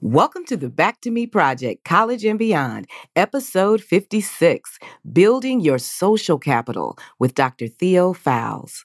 Welcome 0.00 0.44
to 0.44 0.56
the 0.56 0.68
Back 0.68 1.00
to 1.00 1.10
Me 1.10 1.26
Project, 1.26 1.84
College 1.84 2.24
and 2.24 2.38
Beyond, 2.38 2.86
episode 3.16 3.82
56 3.82 4.78
Building 5.12 5.58
Your 5.58 5.80
Social 5.80 6.38
Capital 6.38 6.96
with 7.18 7.34
Dr. 7.34 7.66
Theo 7.66 8.12
Fowles. 8.12 8.84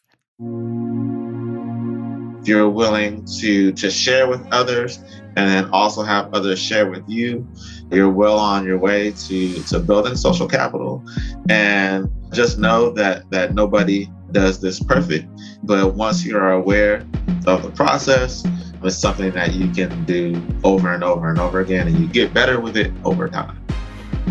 If 2.41 2.47
you're 2.47 2.68
willing 2.68 3.23
to, 3.39 3.71
to 3.73 3.91
share 3.91 4.28
with 4.28 4.44
others 4.52 4.97
and 5.36 5.47
then 5.47 5.70
also 5.70 6.02
have 6.02 6.34
others 6.34 6.57
share 6.57 6.89
with 6.89 7.04
you, 7.07 7.48
you're 7.91 8.09
well 8.09 8.39
on 8.39 8.66
your 8.66 8.80
way 8.80 9.11
to, 9.11 9.64
to 9.66 9.80
building 9.80 10.16
social 10.16 10.48
capital. 10.48 11.04
And 11.48 12.09
just 12.32 12.57
know 12.57 12.89
that, 12.93 13.30
that 13.30 13.54
nobody 13.54 14.09
does 14.32 14.61
this 14.61 14.80
perfect. 14.80 15.27
But 15.61 15.93
once 15.93 16.25
you 16.25 16.38
are 16.38 16.54
aware 16.54 17.05
of 17.45 17.61
the 17.61 17.71
process, 17.75 18.43
it's 18.86 18.97
something 18.97 19.31
that 19.31 19.54
you 19.54 19.70
can 19.70 20.04
do 20.05 20.41
over 20.63 20.93
and 20.93 21.04
over 21.04 21.29
and 21.29 21.39
over 21.39 21.59
again, 21.59 21.88
and 21.88 21.97
you 21.97 22.07
get 22.07 22.33
better 22.33 22.59
with 22.59 22.77
it 22.77 22.92
over 23.04 23.28
time. 23.28 23.62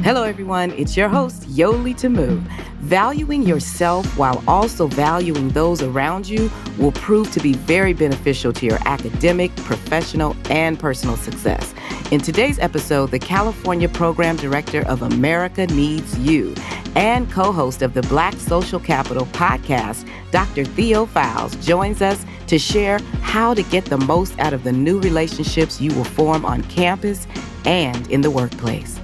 Hello, 0.00 0.24
everyone. 0.24 0.72
It's 0.72 0.96
your 0.96 1.08
host, 1.08 1.42
Yoli 1.42 1.96
Tamu. 1.96 2.42
Valuing 2.80 3.42
yourself 3.42 4.04
while 4.18 4.42
also 4.48 4.88
valuing 4.88 5.50
those 5.50 5.80
around 5.80 6.26
you 6.26 6.50
will 6.76 6.90
prove 6.92 7.30
to 7.32 7.40
be 7.40 7.52
very 7.52 7.92
beneficial 7.92 8.52
to 8.54 8.66
your 8.66 8.78
academic, 8.84 9.54
professional, 9.56 10.34
and 10.50 10.80
personal 10.80 11.16
success. 11.16 11.72
In 12.10 12.20
today's 12.20 12.58
episode, 12.58 13.12
the 13.12 13.18
California 13.18 13.88
Program 13.88 14.34
Director 14.34 14.80
of 14.88 15.02
America 15.02 15.66
Needs 15.68 16.18
You 16.18 16.54
and 16.96 17.30
co 17.30 17.52
host 17.52 17.82
of 17.82 17.94
the 17.94 18.02
Black 18.02 18.34
Social 18.34 18.80
Capital 18.80 19.26
podcast, 19.26 20.08
Dr. 20.32 20.64
Theo 20.64 21.06
Fowles, 21.06 21.54
joins 21.64 22.02
us 22.02 22.24
to 22.48 22.58
share 22.58 22.98
how 23.20 23.54
to 23.54 23.62
get 23.62 23.84
the 23.84 23.98
most 23.98 24.36
out 24.40 24.52
of 24.52 24.64
the 24.64 24.72
new 24.72 24.98
relationships 25.00 25.80
you 25.80 25.94
will 25.94 26.02
form 26.02 26.44
on 26.44 26.62
campus 26.64 27.26
and 27.64 28.10
in 28.10 28.22
the 28.22 28.30
workplace. 28.30 29.01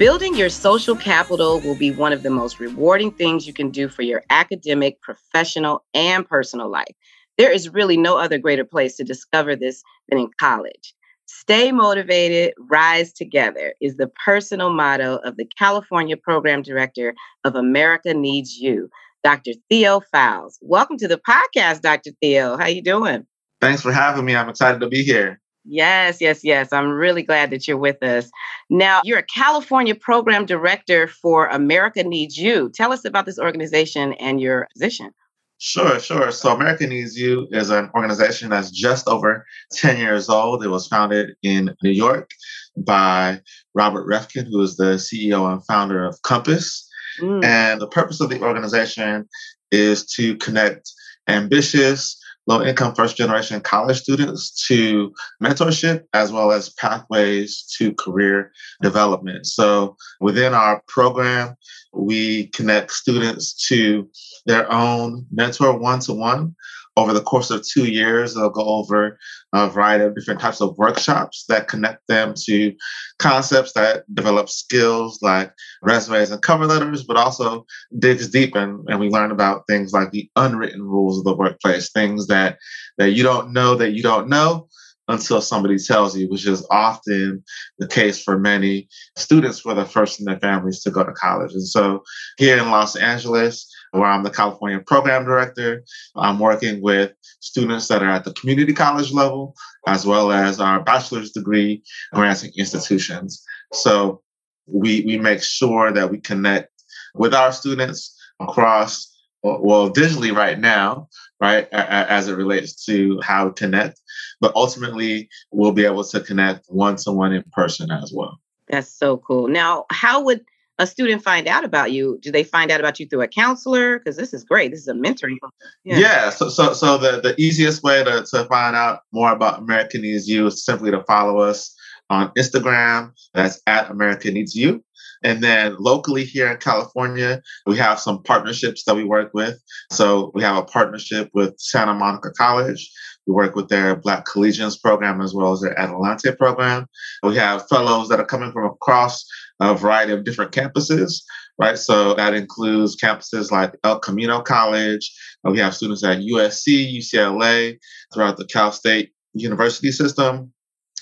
Building 0.00 0.34
your 0.34 0.48
social 0.48 0.96
capital 0.96 1.60
will 1.60 1.74
be 1.74 1.90
one 1.90 2.14
of 2.14 2.22
the 2.22 2.30
most 2.30 2.58
rewarding 2.58 3.10
things 3.10 3.46
you 3.46 3.52
can 3.52 3.68
do 3.68 3.86
for 3.86 4.00
your 4.00 4.22
academic, 4.30 4.98
professional, 5.02 5.84
and 5.92 6.26
personal 6.26 6.70
life. 6.70 6.94
There 7.36 7.52
is 7.52 7.68
really 7.68 7.98
no 7.98 8.16
other 8.16 8.38
greater 8.38 8.64
place 8.64 8.96
to 8.96 9.04
discover 9.04 9.56
this 9.56 9.82
than 10.08 10.18
in 10.18 10.30
college. 10.40 10.94
Stay 11.26 11.70
motivated, 11.70 12.54
rise 12.70 13.12
together 13.12 13.74
is 13.82 13.98
the 13.98 14.10
personal 14.24 14.70
motto 14.70 15.16
of 15.16 15.36
the 15.36 15.44
California 15.58 16.16
Program 16.16 16.62
Director 16.62 17.14
of 17.44 17.54
America 17.54 18.14
Needs 18.14 18.56
You, 18.56 18.88
Dr. 19.22 19.50
Theo 19.68 20.00
Fowles. 20.10 20.58
Welcome 20.62 20.96
to 20.96 21.08
the 21.08 21.20
podcast, 21.28 21.82
Dr. 21.82 22.12
Theo. 22.22 22.56
How 22.56 22.62
are 22.62 22.70
you 22.70 22.80
doing? 22.80 23.26
Thanks 23.60 23.82
for 23.82 23.92
having 23.92 24.24
me. 24.24 24.34
I'm 24.34 24.48
excited 24.48 24.80
to 24.80 24.88
be 24.88 25.02
here. 25.02 25.39
Yes, 25.64 26.20
yes, 26.20 26.42
yes. 26.42 26.72
I'm 26.72 26.90
really 26.90 27.22
glad 27.22 27.50
that 27.50 27.68
you're 27.68 27.76
with 27.76 28.02
us. 28.02 28.30
Now, 28.70 29.00
you're 29.04 29.18
a 29.18 29.22
California 29.22 29.94
program 29.94 30.46
director 30.46 31.06
for 31.06 31.46
America 31.48 32.02
Needs 32.02 32.38
You. 32.38 32.70
Tell 32.70 32.92
us 32.92 33.04
about 33.04 33.26
this 33.26 33.38
organization 33.38 34.14
and 34.14 34.40
your 34.40 34.68
position. 34.72 35.10
Sure, 35.58 36.00
sure. 36.00 36.30
So, 36.30 36.54
America 36.54 36.86
Needs 36.86 37.18
You 37.18 37.46
is 37.50 37.68
an 37.68 37.90
organization 37.94 38.48
that's 38.48 38.70
just 38.70 39.06
over 39.06 39.44
10 39.72 39.98
years 39.98 40.30
old. 40.30 40.64
It 40.64 40.68
was 40.68 40.86
founded 40.86 41.36
in 41.42 41.74
New 41.82 41.90
York 41.90 42.30
by 42.78 43.40
Robert 43.74 44.06
Reffkin, 44.08 44.46
who 44.46 44.62
is 44.62 44.76
the 44.76 44.94
CEO 44.94 45.52
and 45.52 45.64
founder 45.66 46.04
of 46.04 46.22
Compass. 46.22 46.88
Mm. 47.20 47.44
And 47.44 47.80
the 47.80 47.88
purpose 47.88 48.20
of 48.20 48.30
the 48.30 48.40
organization 48.40 49.28
is 49.70 50.06
to 50.14 50.36
connect 50.36 50.90
ambitious, 51.28 52.19
low 52.50 52.64
income 52.64 52.92
first 52.96 53.16
generation 53.16 53.60
college 53.60 54.00
students 54.00 54.66
to 54.66 55.14
mentorship 55.40 56.02
as 56.14 56.32
well 56.32 56.50
as 56.50 56.70
pathways 56.70 57.62
to 57.78 57.94
career 57.94 58.50
development. 58.82 59.46
So 59.46 59.96
within 60.20 60.52
our 60.52 60.82
program, 60.88 61.56
we 61.92 62.48
connect 62.48 62.90
students 62.90 63.68
to 63.68 64.08
their 64.46 64.70
own 64.72 65.26
mentor 65.30 65.78
one 65.78 66.00
to 66.00 66.12
one 66.12 66.56
over 67.00 67.12
the 67.12 67.22
course 67.22 67.50
of 67.50 67.66
two 67.66 67.86
years, 67.86 68.34
they'll 68.34 68.50
go 68.50 68.64
over 68.64 69.18
a 69.52 69.68
variety 69.68 70.04
of 70.04 70.14
different 70.14 70.40
types 70.40 70.60
of 70.60 70.76
workshops 70.78 71.44
that 71.48 71.68
connect 71.68 72.06
them 72.06 72.34
to 72.46 72.74
concepts 73.18 73.72
that 73.72 74.04
develop 74.14 74.48
skills 74.48 75.18
like 75.22 75.52
resumes 75.82 76.30
and 76.30 76.42
cover 76.42 76.66
letters, 76.66 77.02
but 77.02 77.16
also 77.16 77.64
digs 77.98 78.28
deep 78.28 78.54
and, 78.54 78.86
and 78.88 79.00
we 79.00 79.08
learn 79.08 79.30
about 79.30 79.64
things 79.68 79.92
like 79.92 80.10
the 80.10 80.30
unwritten 80.36 80.82
rules 80.82 81.18
of 81.18 81.24
the 81.24 81.36
workplace, 81.36 81.90
things 81.90 82.26
that 82.26 82.58
that 82.98 83.10
you 83.12 83.22
don't 83.22 83.52
know 83.52 83.74
that 83.74 83.92
you 83.92 84.02
don't 84.02 84.28
know 84.28 84.68
until 85.08 85.40
somebody 85.40 85.76
tells 85.76 86.16
you, 86.16 86.28
which 86.28 86.46
is 86.46 86.64
often 86.70 87.42
the 87.78 87.88
case 87.88 88.22
for 88.22 88.38
many 88.38 88.88
students 89.16 89.58
for 89.60 89.74
the 89.74 89.84
first 89.84 90.20
in 90.20 90.26
their 90.26 90.38
families 90.38 90.80
to 90.82 90.90
go 90.90 91.04
to 91.04 91.12
college. 91.12 91.52
And 91.52 91.66
so 91.66 92.02
here 92.38 92.56
in 92.56 92.70
Los 92.70 92.94
Angeles, 92.94 93.68
where 93.92 94.04
I'm 94.04 94.22
the 94.22 94.30
California 94.30 94.80
program 94.80 95.24
director. 95.24 95.84
I'm 96.16 96.38
working 96.38 96.80
with 96.80 97.12
students 97.40 97.88
that 97.88 98.02
are 98.02 98.10
at 98.10 98.24
the 98.24 98.32
community 98.34 98.72
college 98.72 99.12
level, 99.12 99.54
as 99.86 100.06
well 100.06 100.32
as 100.32 100.60
our 100.60 100.80
bachelor's 100.80 101.32
degree 101.32 101.82
granting 102.12 102.52
institutions. 102.56 103.44
So 103.72 104.22
we, 104.66 105.02
we 105.04 105.18
make 105.18 105.42
sure 105.42 105.92
that 105.92 106.10
we 106.10 106.18
connect 106.18 106.70
with 107.14 107.34
our 107.34 107.52
students 107.52 108.16
across, 108.38 109.12
well, 109.42 109.90
digitally 109.90 110.34
right 110.34 110.58
now, 110.58 111.08
right, 111.40 111.68
as 111.72 112.28
it 112.28 112.34
relates 112.34 112.84
to 112.86 113.20
how 113.22 113.46
we 113.46 113.52
connect. 113.54 114.00
But 114.40 114.54
ultimately, 114.54 115.28
we'll 115.50 115.72
be 115.72 115.84
able 115.84 116.04
to 116.04 116.20
connect 116.20 116.66
one 116.68 116.96
to 116.96 117.12
one 117.12 117.32
in 117.32 117.44
person 117.52 117.90
as 117.90 118.12
well. 118.14 118.38
That's 118.68 118.90
so 118.90 119.16
cool. 119.16 119.48
Now, 119.48 119.86
how 119.90 120.22
would 120.22 120.42
a 120.80 120.86
student 120.86 121.22
find 121.22 121.46
out 121.46 121.62
about 121.62 121.92
you? 121.92 122.18
Do 122.22 122.32
they 122.32 122.42
find 122.42 122.70
out 122.70 122.80
about 122.80 122.98
you 122.98 123.06
through 123.06 123.20
a 123.20 123.28
counselor? 123.28 123.98
Because 123.98 124.16
this 124.16 124.32
is 124.32 124.42
great. 124.42 124.70
This 124.70 124.80
is 124.80 124.88
a 124.88 124.94
mentoring. 124.94 125.36
Yeah. 125.84 125.98
yeah. 125.98 126.30
So, 126.30 126.48
so, 126.48 126.72
so 126.72 126.96
the, 126.96 127.20
the 127.20 127.34
easiest 127.38 127.82
way 127.82 128.02
to, 128.02 128.24
to 128.30 128.44
find 128.46 128.74
out 128.74 129.00
more 129.12 129.30
about 129.30 129.58
America 129.58 129.98
Needs 129.98 130.26
You 130.26 130.46
is 130.46 130.64
simply 130.64 130.90
to 130.90 131.04
follow 131.04 131.38
us 131.38 131.76
on 132.08 132.30
Instagram. 132.30 133.12
That's 133.34 133.60
at 133.66 133.90
America 133.90 134.30
Needs 134.30 134.56
You. 134.56 134.82
And 135.22 135.44
then 135.44 135.76
locally 135.78 136.24
here 136.24 136.50
in 136.50 136.56
California, 136.56 137.42
we 137.66 137.76
have 137.76 138.00
some 138.00 138.22
partnerships 138.22 138.84
that 138.84 138.96
we 138.96 139.04
work 139.04 139.32
with. 139.34 139.60
So 139.92 140.32
we 140.34 140.42
have 140.42 140.56
a 140.56 140.62
partnership 140.62 141.28
with 141.34 141.54
Santa 141.58 141.92
Monica 141.92 142.30
College. 142.30 142.90
We 143.26 143.34
work 143.34 143.54
with 143.54 143.68
their 143.68 143.96
Black 143.96 144.26
Collegians 144.26 144.80
program 144.80 145.20
as 145.20 145.34
well 145.34 145.52
as 145.52 145.60
their 145.60 145.78
Adelante 145.78 146.32
program. 146.32 146.86
We 147.22 147.36
have 147.36 147.68
fellows 147.68 148.08
that 148.08 148.20
are 148.20 148.26
coming 148.26 148.52
from 148.52 148.64
across 148.64 149.24
a 149.60 149.74
variety 149.74 150.12
of 150.12 150.24
different 150.24 150.52
campuses, 150.52 151.22
right? 151.58 151.78
So 151.78 152.14
that 152.14 152.34
includes 152.34 152.96
campuses 152.96 153.50
like 153.50 153.76
El 153.84 153.98
Camino 153.98 154.40
College. 154.40 155.12
We 155.44 155.58
have 155.58 155.74
students 155.74 156.04
at 156.04 156.18
USC, 156.18 156.96
UCLA, 156.96 157.78
throughout 158.12 158.36
the 158.36 158.46
Cal 158.46 158.72
State 158.72 159.12
University 159.34 159.92
system 159.92 160.52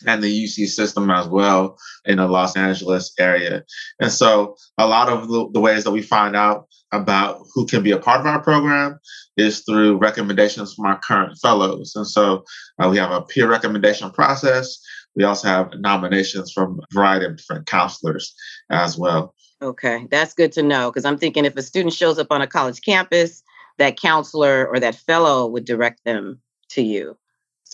and 0.06 0.22
the 0.22 0.44
UC 0.44 0.69
system 0.69 1.10
as 1.10 1.26
well 1.28 1.78
in 2.04 2.19
the 2.19 2.26
Los 2.26 2.56
Angeles 2.56 3.12
area. 3.19 3.64
And 4.00 4.12
so 4.12 4.56
a 4.78 4.86
lot 4.86 5.09
of 5.09 5.28
the, 5.28 5.48
the, 5.53 5.60
ways 5.60 5.84
that 5.84 5.91
we 5.91 6.03
find 6.03 6.36
out 6.36 6.66
about 6.92 7.41
who 7.54 7.66
can 7.66 7.82
be 7.82 7.91
a 7.91 7.98
part 7.98 8.20
of 8.20 8.26
our 8.26 8.42
program 8.42 8.98
is 9.36 9.60
through 9.60 9.98
recommendations 9.98 10.75
from 10.75 10.86
our 10.86 10.98
current 11.00 11.36
fellows. 11.41 11.94
And 11.94 12.06
so 12.06 12.44
uh, 12.78 12.88
we 12.88 12.97
have 12.98 13.10
a 13.10 13.22
peer 13.22 13.48
recommendation 13.48 14.10
process. 14.10 14.81
We 15.14 15.25
also 15.25 15.48
have 15.48 15.70
nominations 15.78 16.53
from 16.53 16.80
a 16.80 16.94
variety 16.94 17.26
of 17.26 17.36
different 17.36 17.66
counselors 17.66 18.34
as 18.70 18.97
well. 18.97 19.34
Okay, 19.60 20.06
that's 20.10 20.34
good 20.34 20.53
to 20.53 20.62
know 20.62 20.91
because 20.91 21.04
I'm 21.04 21.19
thinking 21.19 21.44
if 21.44 21.56
a 21.56 21.62
student 21.62 21.92
shows 21.92 22.19
up 22.19 22.28
on 22.30 22.41
a 22.41 22.47
college 22.47 22.80
campus, 22.80 23.42
that 23.78 24.00
counselor 24.00 24.66
or 24.66 24.78
that 24.80 24.95
fellow 24.95 25.47
would 25.47 25.65
direct 25.65 26.04
them 26.04 26.41
to 26.71 26.83
you. 26.83 27.16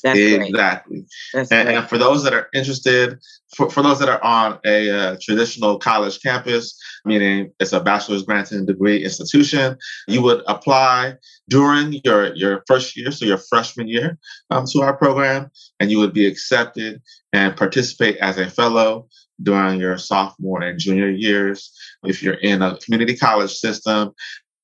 That's 0.02 0.18
exactly. 0.18 1.06
That's 1.32 1.50
and, 1.50 1.68
and, 1.68 1.88
for 1.88 1.98
those 1.98 2.24
that 2.24 2.34
are 2.34 2.48
interested, 2.54 3.18
for, 3.56 3.70
for 3.70 3.82
those 3.82 3.98
that 4.00 4.08
are 4.08 4.22
on 4.22 4.58
a 4.66 4.90
uh, 4.90 5.16
traditional 5.20 5.78
college 5.78 6.20
campus, 6.22 6.78
meaning 7.04 7.52
it's 7.60 7.72
a 7.72 7.80
bachelor's 7.80 8.22
granting 8.22 8.66
degree 8.66 9.02
institution, 9.02 9.76
you 10.08 10.22
would 10.22 10.42
apply 10.46 11.14
during 11.48 12.00
your, 12.04 12.34
your 12.34 12.62
first 12.66 12.96
year, 12.96 13.10
so 13.10 13.24
your 13.24 13.38
freshman 13.38 13.88
year, 13.88 14.18
um, 14.50 14.64
to 14.72 14.82
our 14.82 14.96
program, 14.96 15.50
and 15.80 15.90
you 15.90 15.98
would 15.98 16.12
be 16.12 16.26
accepted 16.26 17.00
and 17.32 17.56
participate 17.56 18.16
as 18.18 18.38
a 18.38 18.50
fellow 18.50 19.08
during 19.42 19.80
your 19.80 19.98
sophomore 19.98 20.62
and 20.62 20.78
junior 20.78 21.10
years. 21.10 21.72
If 22.04 22.22
you're 22.22 22.34
in 22.34 22.62
a 22.62 22.78
community 22.78 23.16
college 23.16 23.52
system, 23.52 24.12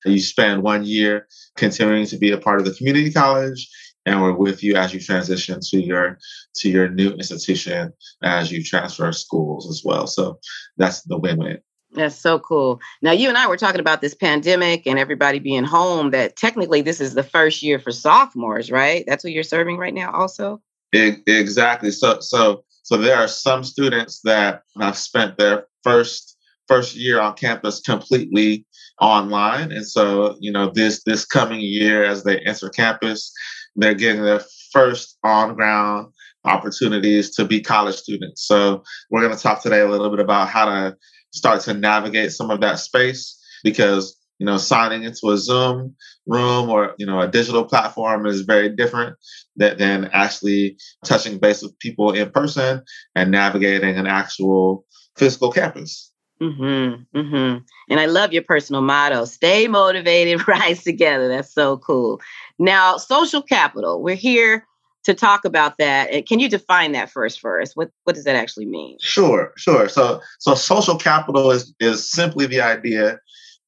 you 0.05 0.21
spend 0.21 0.63
one 0.63 0.85
year 0.85 1.27
continuing 1.57 2.07
to 2.07 2.17
be 2.17 2.31
a 2.31 2.39
part 2.39 2.59
of 2.59 2.65
the 2.65 2.73
community 2.73 3.13
college 3.13 3.69
and 4.07 4.23
we're 4.23 4.33
with 4.33 4.63
you 4.63 4.77
as 4.77 4.93
you 4.93 5.01
transition 5.01 5.61
to 5.61 5.81
your 5.81 6.19
to 6.57 6.71
your 6.71 6.89
new 6.89 7.11
institution 7.11 7.93
as 8.23 8.51
you 8.51 8.63
transfer 8.63 9.13
schools 9.13 9.69
as 9.69 9.83
well. 9.85 10.07
So 10.07 10.39
that's 10.77 11.03
the 11.03 11.19
win-win. 11.19 11.59
That's 11.93 12.15
so 12.15 12.39
cool. 12.39 12.81
Now, 13.03 13.11
you 13.11 13.29
and 13.29 13.37
I 13.37 13.49
were 13.49 13.57
talking 13.57 13.81
about 13.81 14.01
this 14.01 14.15
pandemic 14.15 14.87
and 14.87 14.99
everybody 14.99 15.41
being 15.41 15.65
home, 15.65 16.13
that 16.13 16.37
technically 16.37 16.83
this 16.83 17.01
is 17.01 17.15
the 17.15 17.25
first 17.25 17.63
year 17.63 17.81
for 17.81 17.91
sophomores, 17.91 18.71
right? 18.71 19.05
That's 19.09 19.25
what 19.25 19.33
you're 19.33 19.43
serving 19.43 19.77
right 19.77 19.93
now, 19.93 20.13
also? 20.13 20.63
Exactly. 20.93 21.91
So, 21.91 22.21
so, 22.21 22.65
so 22.85 22.97
there 22.97 23.17
are 23.17 23.27
some 23.27 23.65
students 23.65 24.21
that 24.23 24.63
have 24.79 24.97
spent 24.97 25.37
their 25.37 25.67
first 25.83 26.37
first 26.71 26.95
year 26.95 27.21
on 27.21 27.35
campus 27.35 27.81
completely 27.81 28.65
online, 29.01 29.73
and 29.73 29.87
so 29.87 30.37
you 30.39 30.53
know 30.53 30.71
this 30.73 31.03
this 31.05 31.25
coming 31.25 31.61
year 31.61 32.05
as 32.05 32.23
they 32.23 32.39
enter 32.41 32.69
campus, 32.69 33.33
they're 33.77 33.95
getting 33.95 34.23
their 34.23 34.43
first 34.73 35.19
on 35.25 35.55
ground 35.55 36.13
opportunities 36.45 37.35
to 37.37 37.45
be 37.45 37.61
college 37.61 37.97
students. 37.97 38.47
So 38.47 38.83
we're 39.11 39.23
going 39.23 39.37
to 39.37 39.43
talk 39.43 39.63
today 39.63 39.81
a 39.81 39.89
little 39.89 40.11
bit 40.11 40.21
about 40.21 40.49
how 40.49 40.67
to 40.67 40.97
start 41.33 41.61
to 41.63 41.75
navigate 41.75 42.33
some 42.33 42.51
of 42.51 42.61
that 42.61 42.79
space 42.79 43.39
because 43.63 44.17
you 44.39 44.47
know 44.47 44.57
signing 44.57 45.05
into 45.05 45.31
a 45.31 45.37
zoom 45.37 45.95
room 46.27 46.71
or 46.71 46.95
you 46.99 47.07
know 47.07 47.21
a 47.21 47.29
digital 47.29 47.65
platform 47.65 48.27
is 48.27 48.41
very 48.41 48.75
different 48.75 49.17
than, 49.57 49.77
than 49.77 50.11
actually 50.13 50.77
touching 51.05 51.39
base 51.39 51.63
with 51.63 51.79
people 51.79 52.13
in 52.13 52.31
person 52.31 52.83
and 53.15 53.31
navigating 53.31 53.97
an 53.97 54.07
actual 54.07 54.85
physical 55.17 55.53
campus 55.53 56.10
mm-hmm, 56.41 57.19
mm-hmm. 57.19 57.59
and 57.89 58.01
i 58.01 58.07
love 58.07 58.33
your 58.33 58.43
personal 58.43 58.83
motto 58.83 59.25
stay 59.25 59.69
motivated 59.69 60.47
rise 60.49 60.83
together 60.83 61.29
that's 61.29 61.53
so 61.53 61.79
cool 61.79 62.21
now 62.59 62.97
social 62.97 63.43
capital 63.43 64.03
we're 64.03 64.15
here 64.15 64.67
to 65.05 65.15
talk 65.15 65.45
about 65.45 65.79
that. 65.79 66.27
Can 66.27 66.41
you 66.41 66.49
define 66.49 66.93
that 66.93 67.11
first 67.11 67.41
for 67.41 67.61
us? 67.61 67.75
What 67.75 67.91
what 68.05 68.15
does 68.15 68.25
that 68.25 68.37
actually 68.37 68.67
mean? 68.67 68.99
Sure, 69.01 69.53
sure. 69.57 69.89
So 69.89 70.21
so 70.39 70.55
social 70.55 70.97
capital 70.97 71.51
is 71.51 71.75
is 71.81 72.11
simply 72.11 72.47
the 72.47 72.61
idea 72.61 73.19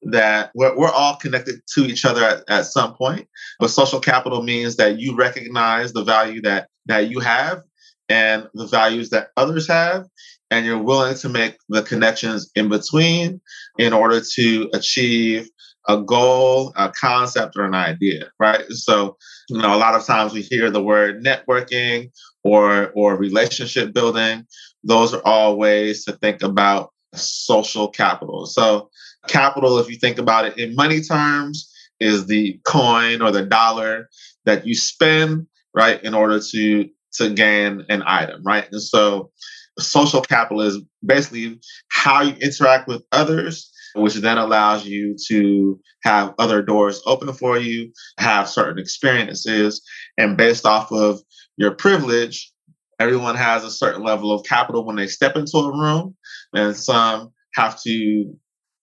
that 0.03 0.51
we're, 0.53 0.77
we're 0.77 0.91
all 0.91 1.15
connected 1.15 1.61
to 1.73 1.85
each 1.85 2.03
other 2.03 2.23
at, 2.23 2.43
at 2.49 2.65
some 2.65 2.93
point. 2.93 3.27
But 3.59 3.69
social 3.69 3.99
capital 3.99 4.43
means 4.43 4.75
that 4.75 4.99
you 4.99 5.15
recognize 5.15 5.93
the 5.93 6.03
value 6.03 6.41
that 6.41 6.67
that 6.85 7.09
you 7.09 7.19
have 7.19 7.63
and 8.09 8.47
the 8.53 8.67
values 8.67 9.09
that 9.09 9.29
others 9.37 9.67
have 9.67 10.07
and 10.51 10.65
you're 10.65 10.81
willing 10.81 11.15
to 11.15 11.29
make 11.29 11.57
the 11.69 11.81
connections 11.83 12.51
in 12.55 12.69
between 12.69 13.41
in 13.77 13.93
order 13.93 14.21
to 14.35 14.69
achieve 14.73 15.49
a 15.87 16.01
goal, 16.01 16.71
a 16.75 16.89
concept, 16.89 17.55
or 17.57 17.65
an 17.65 17.75
idea, 17.75 18.31
right? 18.39 18.63
So, 18.69 19.17
you 19.49 19.57
know, 19.57 19.75
a 19.75 19.77
lot 19.77 19.95
of 19.95 20.05
times 20.05 20.33
we 20.33 20.41
hear 20.41 20.69
the 20.69 20.83
word 20.83 21.23
networking 21.23 22.11
or 22.43 22.91
or 22.95 23.17
relationship 23.17 23.93
building. 23.93 24.45
Those 24.83 25.13
are 25.13 25.21
all 25.25 25.57
ways 25.57 26.05
to 26.05 26.13
think 26.13 26.41
about 26.41 26.91
social 27.13 27.89
capital. 27.89 28.45
So, 28.45 28.89
capital, 29.27 29.77
if 29.79 29.89
you 29.89 29.97
think 29.97 30.17
about 30.17 30.45
it 30.45 30.57
in 30.57 30.75
money 30.75 31.01
terms, 31.01 31.69
is 31.99 32.27
the 32.27 32.59
coin 32.65 33.21
or 33.21 33.31
the 33.31 33.45
dollar 33.45 34.09
that 34.45 34.65
you 34.65 34.75
spend, 34.75 35.47
right, 35.73 36.03
in 36.03 36.13
order 36.13 36.39
to 36.51 36.89
to 37.13 37.29
gain 37.29 37.85
an 37.89 38.03
item, 38.05 38.41
right? 38.43 38.67
And 38.71 38.81
so, 38.81 39.31
social 39.79 40.21
capital 40.21 40.61
is 40.61 40.79
basically 41.05 41.59
how 41.89 42.21
you 42.21 42.35
interact 42.41 42.87
with 42.87 43.03
others 43.11 43.73
which 43.95 44.15
then 44.15 44.37
allows 44.37 44.85
you 44.85 45.15
to 45.27 45.79
have 46.03 46.33
other 46.39 46.61
doors 46.61 47.01
open 47.05 47.31
for 47.33 47.57
you, 47.57 47.91
have 48.17 48.49
certain 48.49 48.79
experiences, 48.79 49.81
and 50.17 50.37
based 50.37 50.65
off 50.65 50.91
of 50.91 51.21
your 51.57 51.71
privilege, 51.71 52.51
everyone 52.99 53.35
has 53.35 53.63
a 53.63 53.71
certain 53.71 54.03
level 54.03 54.31
of 54.31 54.45
capital 54.45 54.85
when 54.85 54.95
they 54.95 55.07
step 55.07 55.35
into 55.35 55.57
a 55.57 55.77
room, 55.77 56.15
and 56.53 56.75
some 56.75 57.31
have 57.55 57.79
to 57.81 58.33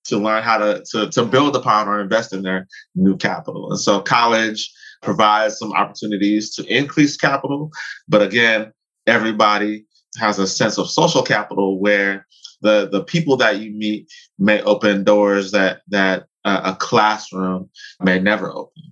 to 0.03 0.17
learn 0.17 0.43
how 0.43 0.57
to, 0.57 0.83
to, 0.91 1.11
to 1.11 1.25
build 1.25 1.55
upon 1.55 1.87
or 1.87 2.01
invest 2.01 2.33
in 2.33 2.43
their 2.43 2.67
new 2.95 3.17
capital. 3.19 3.71
And 3.71 3.79
so 3.79 4.01
college 4.01 4.73
provides 5.03 5.59
some 5.59 5.73
opportunities 5.73 6.55
to 6.55 6.65
increase 6.75 7.19
capital, 7.19 7.71
but 8.09 8.23
again, 8.23 8.73
everybody 9.07 9.85
has 10.19 10.39
a 10.39 10.47
sense 10.47 10.79
of 10.79 10.91
social 10.91 11.23
capital 11.23 11.81
where 11.81 12.27
the 12.63 12.89
the 12.89 13.03
people 13.03 13.37
that 13.39 13.61
you 13.61 13.73
meet 13.73 14.11
may 14.39 14.61
open 14.63 15.05
doors 15.05 15.53
that 15.53 15.83
that 15.89 16.27
uh, 16.45 16.61
a 16.65 16.77
classroom 16.77 17.69
may 18.01 18.19
never 18.19 18.51
open. 18.51 18.83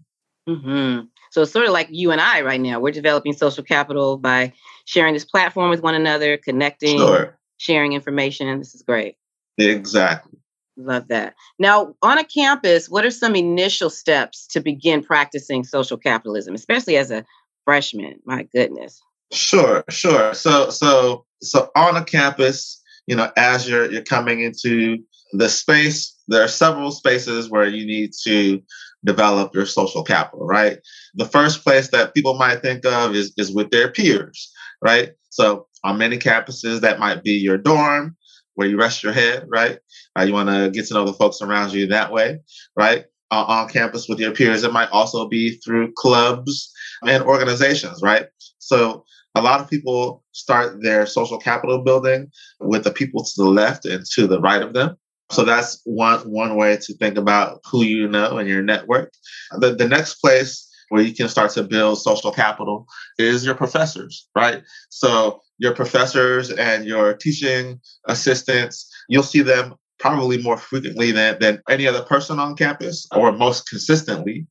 Mm-hmm. 0.49 1.07
So 1.31 1.43
it's 1.43 1.53
sort 1.53 1.67
of 1.67 1.73
like 1.73 1.89
you 1.91 2.11
and 2.11 2.21
I 2.21 2.41
right 2.43 2.61
now. 2.61 2.81
We're 2.81 2.93
developing 2.93 3.35
social 3.35 3.63
capital 3.63 4.17
by 4.17 4.53
sharing 4.87 5.15
this 5.15 5.25
platform 5.25 5.71
with 5.71 5.83
one 5.83 5.95
another, 5.95 6.39
connecting, 6.39 6.99
sure. 6.99 7.39
sharing 7.59 7.93
information. 7.93 8.59
This 8.59 8.75
is 8.75 8.83
great. 8.83 9.17
Exactly. 9.59 10.39
Love 10.79 11.09
that. 11.09 11.35
Now, 11.59 11.95
on 12.03 12.19
a 12.19 12.25
campus, 12.25 12.89
what 12.89 13.05
are 13.05 13.11
some 13.11 13.35
initial 13.35 13.91
steps 13.91 14.47
to 14.49 14.61
begin 14.61 15.03
practicing 15.03 15.65
social 15.65 15.97
capitalism, 15.97 16.55
especially 16.55 16.97
as 16.97 17.11
a 17.11 17.25
freshman? 17.65 18.21
My 18.25 18.45
goodness. 18.45 19.03
Sure, 19.33 19.85
sure. 19.91 20.33
So, 20.35 20.71
so, 20.71 21.25
so 21.43 21.71
on 21.77 21.97
a 21.97 22.05
campus, 22.05 22.81
you 23.07 23.17
know, 23.17 23.31
as 23.37 23.69
you're 23.69 23.91
you're 23.91 24.03
coming 24.03 24.41
into 24.41 24.99
the 25.33 25.49
space, 25.49 26.17
there 26.29 26.43
are 26.43 26.49
several 26.49 26.91
spaces 26.91 27.51
where 27.51 27.67
you 27.67 27.87
need 27.87 28.13
to 28.25 28.61
develop 29.05 29.55
your 29.55 29.67
social 29.67 30.03
capital, 30.03 30.47
right? 30.47 30.79
The 31.15 31.27
first 31.27 31.63
place 31.63 31.89
that 31.91 32.15
people 32.15 32.35
might 32.35 32.63
think 32.63 32.85
of 32.87 33.15
is, 33.15 33.33
is 33.37 33.53
with 33.55 33.71
their 33.71 33.91
peers, 33.91 34.51
right? 34.83 35.13
So 35.31 35.67
on 35.85 35.99
many 35.99 36.19
campuses, 36.19 36.81
that 36.81 36.99
might 36.99 37.23
be 37.23 37.33
your 37.33 37.59
dorm 37.59 38.17
where 38.55 38.67
you 38.67 38.77
rest 38.79 39.03
your 39.05 39.13
head, 39.13 39.45
right? 39.49 39.79
Uh, 40.19 40.23
you 40.23 40.33
want 40.33 40.49
to 40.49 40.71
get 40.71 40.87
to 40.87 40.95
know 40.95 41.05
the 41.05 41.13
folks 41.13 41.41
around 41.43 41.73
you 41.73 41.87
that 41.89 42.13
way, 42.13 42.41
right? 42.77 43.05
Uh, 43.31 43.45
on 43.47 43.69
campus 43.69 44.09
with 44.09 44.19
your 44.19 44.33
peers, 44.33 44.65
it 44.65 44.73
might 44.73 44.89
also 44.91 45.29
be 45.29 45.57
through 45.59 45.93
clubs 45.93 46.73
and 47.07 47.23
organizations, 47.23 48.01
right? 48.03 48.27
So 48.59 49.05
a 49.35 49.43
lot 49.43 49.61
of 49.61 49.69
people 49.69 50.25
start 50.33 50.83
their 50.83 51.05
social 51.05 51.39
capital 51.39 51.83
building 51.83 52.31
with 52.61 52.85
the 52.85 52.91
people 52.91 53.23
to 53.23 53.33
the 53.37 53.49
left 53.49 53.85
and 53.85 54.05
to 54.15 54.27
the 54.27 54.41
right 54.41 54.63
of 54.63 54.73
them. 54.73 54.97
So 55.31 55.45
that's 55.45 55.81
one 55.85 56.21
one 56.31 56.57
way 56.57 56.79
to 56.79 56.95
think 56.97 57.19
about 57.19 57.61
who 57.71 57.85
you 57.85 58.09
know 58.09 58.39
and 58.39 58.49
your 58.49 58.63
network. 58.63 59.13
The, 59.59 59.75
the 59.75 59.87
next 59.87 60.15
place 60.15 60.67
where 60.89 61.03
you 61.03 61.15
can 61.15 61.29
start 61.29 61.51
to 61.53 61.63
build 61.63 62.01
social 62.01 62.33
capital 62.33 62.87
is 63.19 63.45
your 63.45 63.55
professors, 63.55 64.27
right? 64.35 64.63
So 64.89 65.41
your 65.59 65.75
professors 65.75 66.51
and 66.51 66.87
your 66.87 67.15
teaching 67.15 67.81
assistants, 68.07 68.91
you'll 69.09 69.23
see 69.23 69.43
them 69.43 69.75
probably 69.99 70.43
more 70.43 70.57
frequently 70.57 71.11
than, 71.13 71.39
than 71.41 71.63
any 71.69 71.87
other 71.87 72.03
person 72.03 72.39
on 72.39 72.57
campus 72.57 73.07
or 73.15 73.33
most 73.33 73.69
consistently. 73.69 74.47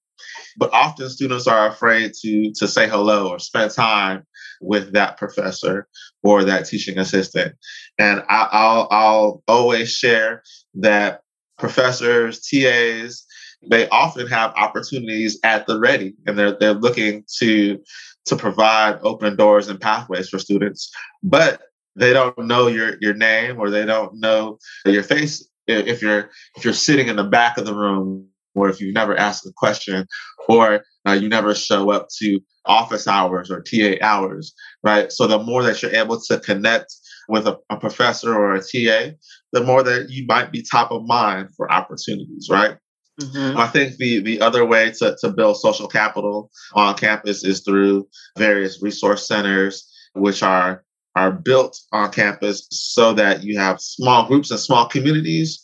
But 0.57 0.73
often 0.73 1.09
students 1.09 1.47
are 1.47 1.67
afraid 1.67 2.13
to 2.21 2.51
to 2.55 2.67
say 2.67 2.89
hello 2.89 3.29
or 3.29 3.39
spend 3.39 3.71
time 3.71 4.25
with 4.59 4.93
that 4.93 5.17
professor 5.17 5.87
or 6.23 6.43
that 6.43 6.65
teaching 6.65 6.97
assistant. 6.97 7.55
And 7.99 8.23
I, 8.27 8.47
I'll 8.51 8.87
I'll 8.89 9.43
always 9.47 9.91
share 9.91 10.41
that 10.75 11.21
professors, 11.59 12.41
TAs, 12.41 13.25
they 13.69 13.87
often 13.89 14.27
have 14.27 14.53
opportunities 14.55 15.39
at 15.43 15.67
the 15.67 15.79
ready 15.79 16.15
and 16.25 16.37
they're 16.37 16.57
they're 16.57 16.73
looking 16.73 17.23
to 17.39 17.79
to 18.25 18.35
provide 18.35 18.99
open 19.01 19.35
doors 19.35 19.67
and 19.67 19.79
pathways 19.79 20.29
for 20.29 20.39
students 20.39 20.91
but 21.23 21.61
they 21.97 22.13
don't 22.13 22.37
know 22.37 22.67
your 22.67 22.97
your 23.01 23.13
name 23.13 23.59
or 23.59 23.69
they 23.69 23.85
don't 23.85 24.19
know 24.19 24.57
your 24.85 25.03
face 25.03 25.47
if 25.67 26.01
you're 26.01 26.29
if 26.55 26.63
you're 26.63 26.73
sitting 26.73 27.07
in 27.07 27.15
the 27.15 27.23
back 27.23 27.57
of 27.57 27.65
the 27.65 27.73
room 27.73 28.27
or 28.55 28.69
if 28.69 28.79
you've 28.79 28.93
never 28.93 29.17
asked 29.17 29.45
a 29.45 29.51
question 29.55 30.07
or 30.47 30.83
uh, 31.07 31.13
you 31.13 31.29
never 31.29 31.53
show 31.53 31.91
up 31.91 32.07
to 32.19 32.39
office 32.65 33.07
hours 33.07 33.49
or 33.49 33.61
TA 33.61 33.95
hours, 34.01 34.53
right? 34.83 35.11
So 35.11 35.27
the 35.27 35.39
more 35.39 35.63
that 35.63 35.81
you're 35.81 35.95
able 35.95 36.19
to 36.19 36.39
connect 36.39 36.93
with 37.29 37.47
a, 37.47 37.57
a 37.69 37.77
professor 37.77 38.33
or 38.33 38.55
a 38.55 38.59
TA, 38.59 39.15
the 39.53 39.63
more 39.63 39.83
that 39.83 40.09
you 40.09 40.25
might 40.27 40.51
be 40.51 40.61
top 40.61 40.91
of 40.91 41.05
mind 41.05 41.49
for 41.55 41.71
opportunities, 41.71 42.49
right? 42.49 42.77
Mm-hmm. 43.21 43.57
I 43.57 43.67
think 43.67 43.95
the 43.97 44.19
the 44.19 44.41
other 44.41 44.63
way 44.63 44.91
to, 44.99 45.17
to 45.21 45.29
build 45.29 45.57
social 45.57 45.87
capital 45.87 46.51
on 46.73 46.95
campus 46.95 47.43
is 47.43 47.61
through 47.61 48.07
various 48.37 48.81
resource 48.81 49.27
centers, 49.27 49.91
which 50.13 50.43
are 50.43 50.83
are 51.17 51.31
built 51.31 51.79
on 51.91 52.11
campus 52.11 52.67
so 52.69 53.11
that 53.11 53.43
you 53.43 53.57
have 53.57 53.81
small 53.81 54.27
groups 54.27 54.51
and 54.51 54.59
small 54.59 54.87
communities 54.87 55.63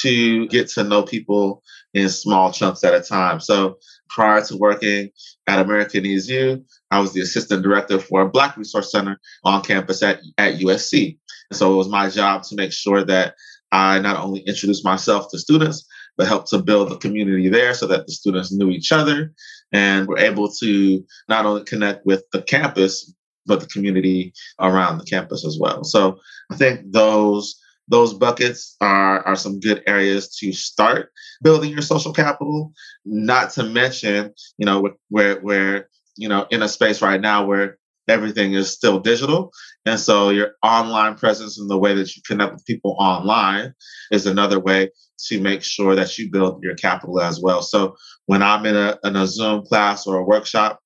to 0.00 0.48
get 0.48 0.68
to 0.68 0.82
know 0.82 1.04
people 1.04 1.62
in 1.94 2.08
small 2.08 2.50
chunks 2.52 2.82
at 2.82 2.94
a 2.94 3.00
time. 3.00 3.38
So 3.38 3.78
prior 4.10 4.44
to 4.46 4.56
working 4.56 5.10
at 5.46 5.60
America 5.60 6.00
Needs 6.00 6.28
You, 6.28 6.64
I 6.90 6.98
was 6.98 7.12
the 7.12 7.20
assistant 7.20 7.62
director 7.62 8.00
for 8.00 8.22
a 8.22 8.28
Black 8.28 8.56
Resource 8.56 8.90
Center 8.90 9.20
on 9.44 9.62
campus 9.62 10.02
at, 10.02 10.18
at 10.36 10.58
USC. 10.58 11.16
So 11.52 11.72
it 11.72 11.76
was 11.76 11.88
my 11.88 12.08
job 12.10 12.42
to 12.44 12.56
make 12.56 12.72
sure 12.72 13.04
that 13.04 13.34
I 13.70 14.00
not 14.00 14.18
only 14.18 14.40
introduced 14.40 14.84
myself 14.84 15.30
to 15.30 15.38
students, 15.38 15.86
but 16.16 16.26
helped 16.26 16.48
to 16.48 16.58
build 16.58 16.90
the 16.90 16.96
community 16.96 17.48
there 17.48 17.72
so 17.72 17.86
that 17.86 18.06
the 18.06 18.12
students 18.12 18.50
knew 18.50 18.70
each 18.70 18.90
other 18.90 19.32
and 19.72 20.08
were 20.08 20.18
able 20.18 20.50
to 20.50 21.04
not 21.28 21.46
only 21.46 21.62
connect 21.62 22.04
with 22.04 22.24
the 22.32 22.42
campus, 22.42 23.14
but 23.48 23.60
the 23.60 23.66
community 23.66 24.32
around 24.60 24.98
the 24.98 25.04
campus 25.04 25.44
as 25.44 25.58
well. 25.58 25.82
So 25.82 26.20
I 26.50 26.56
think 26.56 26.92
those 26.92 27.58
those 27.88 28.12
buckets 28.12 28.76
are, 28.82 29.22
are 29.22 29.36
some 29.36 29.60
good 29.60 29.82
areas 29.86 30.36
to 30.36 30.52
start 30.52 31.10
building 31.42 31.70
your 31.70 31.80
social 31.80 32.12
capital. 32.12 32.72
Not 33.06 33.50
to 33.52 33.64
mention, 33.64 34.34
you 34.58 34.66
know, 34.66 34.90
where 35.08 35.40
where 35.40 35.88
you 36.16 36.28
know 36.28 36.46
in 36.50 36.62
a 36.62 36.68
space 36.68 37.02
right 37.02 37.20
now 37.20 37.46
where 37.46 37.78
everything 38.06 38.52
is 38.52 38.70
still 38.70 39.00
digital, 39.00 39.50
and 39.86 39.98
so 39.98 40.30
your 40.30 40.52
online 40.62 41.16
presence 41.16 41.58
and 41.58 41.68
the 41.68 41.78
way 41.78 41.94
that 41.94 42.14
you 42.14 42.22
connect 42.26 42.52
with 42.52 42.66
people 42.66 42.96
online 43.00 43.74
is 44.12 44.26
another 44.26 44.60
way 44.60 44.90
to 45.26 45.40
make 45.40 45.62
sure 45.62 45.94
that 45.96 46.16
you 46.16 46.30
build 46.30 46.62
your 46.62 46.74
capital 46.76 47.20
as 47.20 47.40
well. 47.40 47.62
So 47.62 47.96
when 48.26 48.42
I'm 48.42 48.64
in 48.66 48.76
a, 48.76 48.98
in 49.04 49.16
a 49.16 49.26
Zoom 49.26 49.64
class 49.64 50.06
or 50.06 50.16
a 50.16 50.24
workshop, 50.24 50.80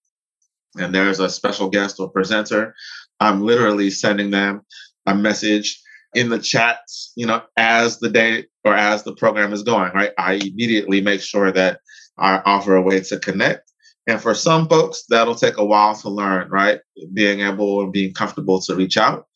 and 0.79 0.95
there's 0.95 1.21
a 1.21 1.29
special 1.29 1.69
guest 1.69 2.01
or 2.01 2.09
presenter, 2.09 2.75
I'm 3.21 3.43
literally 3.43 3.91
sending 3.91 4.31
them 4.31 4.63
a 5.07 5.15
message 5.15 5.81
in 6.15 6.29
the 6.29 6.39
chat, 6.39 6.81
you 7.17 7.27
know, 7.27 7.43
as 7.57 7.99
the 7.99 8.11
day 8.11 8.47
or 8.65 8.75
as 8.75 9.03
the 9.03 9.15
program 9.15 9.53
is 9.53 9.63
going, 9.63 9.93
right? 9.93 10.13
I 10.19 10.35
immediately 10.35 11.01
make 11.01 11.21
sure 11.21 11.51
that 11.53 11.81
I 12.19 12.39
offer 12.45 12.77
a 12.77 12.83
way 12.83 13.01
to 13.01 13.19
connect. 13.19 13.71
And 14.07 14.21
for 14.21 14.35
some 14.35 14.69
folks, 14.69 15.05
that'll 15.09 15.35
take 15.35 15.59
a 15.59 15.65
while 15.65 15.95
to 15.97 16.09
learn, 16.09 16.51
right? 16.51 16.81
Being 17.13 17.41
able 17.41 17.83
and 17.83 17.93
being 17.93 18.13
comfortable 18.13 18.61
to 18.63 18.75
reach 18.75 18.97
out. 18.97 19.27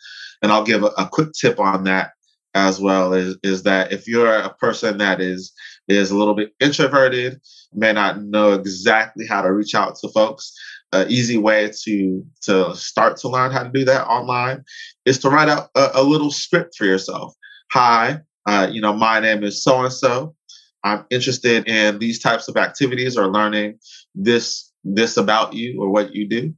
And 0.43 0.53
I'll 0.53 0.65
give 0.65 0.83
a, 0.83 0.91
a 0.99 1.09
quick 1.09 1.33
tip 1.33 1.59
on 1.59 1.85
that 1.85 2.11
as 2.55 2.81
well 2.81 3.13
is, 3.13 3.37
is 3.43 3.63
that 3.65 3.93
if 3.93 4.09
you're 4.09 4.35
a 4.35 4.55
person 4.55 4.99
that 4.99 5.21
is 5.21 5.53
is 5.89 6.11
a 6.11 6.17
little 6.17 6.35
bit 6.35 6.53
introverted, 6.59 7.41
may 7.73 7.93
not 7.93 8.23
know 8.23 8.55
exactly 8.55 9.27
how 9.27 9.43
to 9.43 9.53
reach 9.53 9.75
out 9.75 9.97
to 9.97 10.09
folks, 10.09 10.53
an 10.93 11.11
easy 11.11 11.37
way 11.37 11.71
to 11.85 12.25
to 12.43 12.75
start 12.77 13.17
to 13.19 13.29
learn 13.29 13.51
how 13.51 13.63
to 13.63 13.71
do 13.71 13.85
that 13.85 14.07
online 14.07 14.65
is 15.05 15.19
to 15.19 15.31
write 15.31 15.49
out 15.49 15.69
a, 15.75 15.91
a 15.95 16.03
little 16.03 16.31
script 16.31 16.75
for 16.77 16.85
yourself. 16.85 17.35
Hi, 17.73 18.21
uh, 18.47 18.69
you 18.71 18.81
know, 18.81 18.93
my 18.93 19.21
name 19.21 19.43
is 19.43 19.63
so 19.63 19.83
and 19.83 19.93
so. 19.93 20.35
I'm 20.85 21.05
interested 21.11 21.67
in 21.69 21.99
these 21.99 22.21
types 22.21 22.49
of 22.49 22.57
activities 22.57 23.17
or 23.17 23.33
learning 23.33 23.79
this 24.15 24.73
this 24.85 25.17
about 25.17 25.53
you 25.53 25.83
or 25.83 25.91
what 25.91 26.15
you 26.15 26.29
do, 26.29 26.55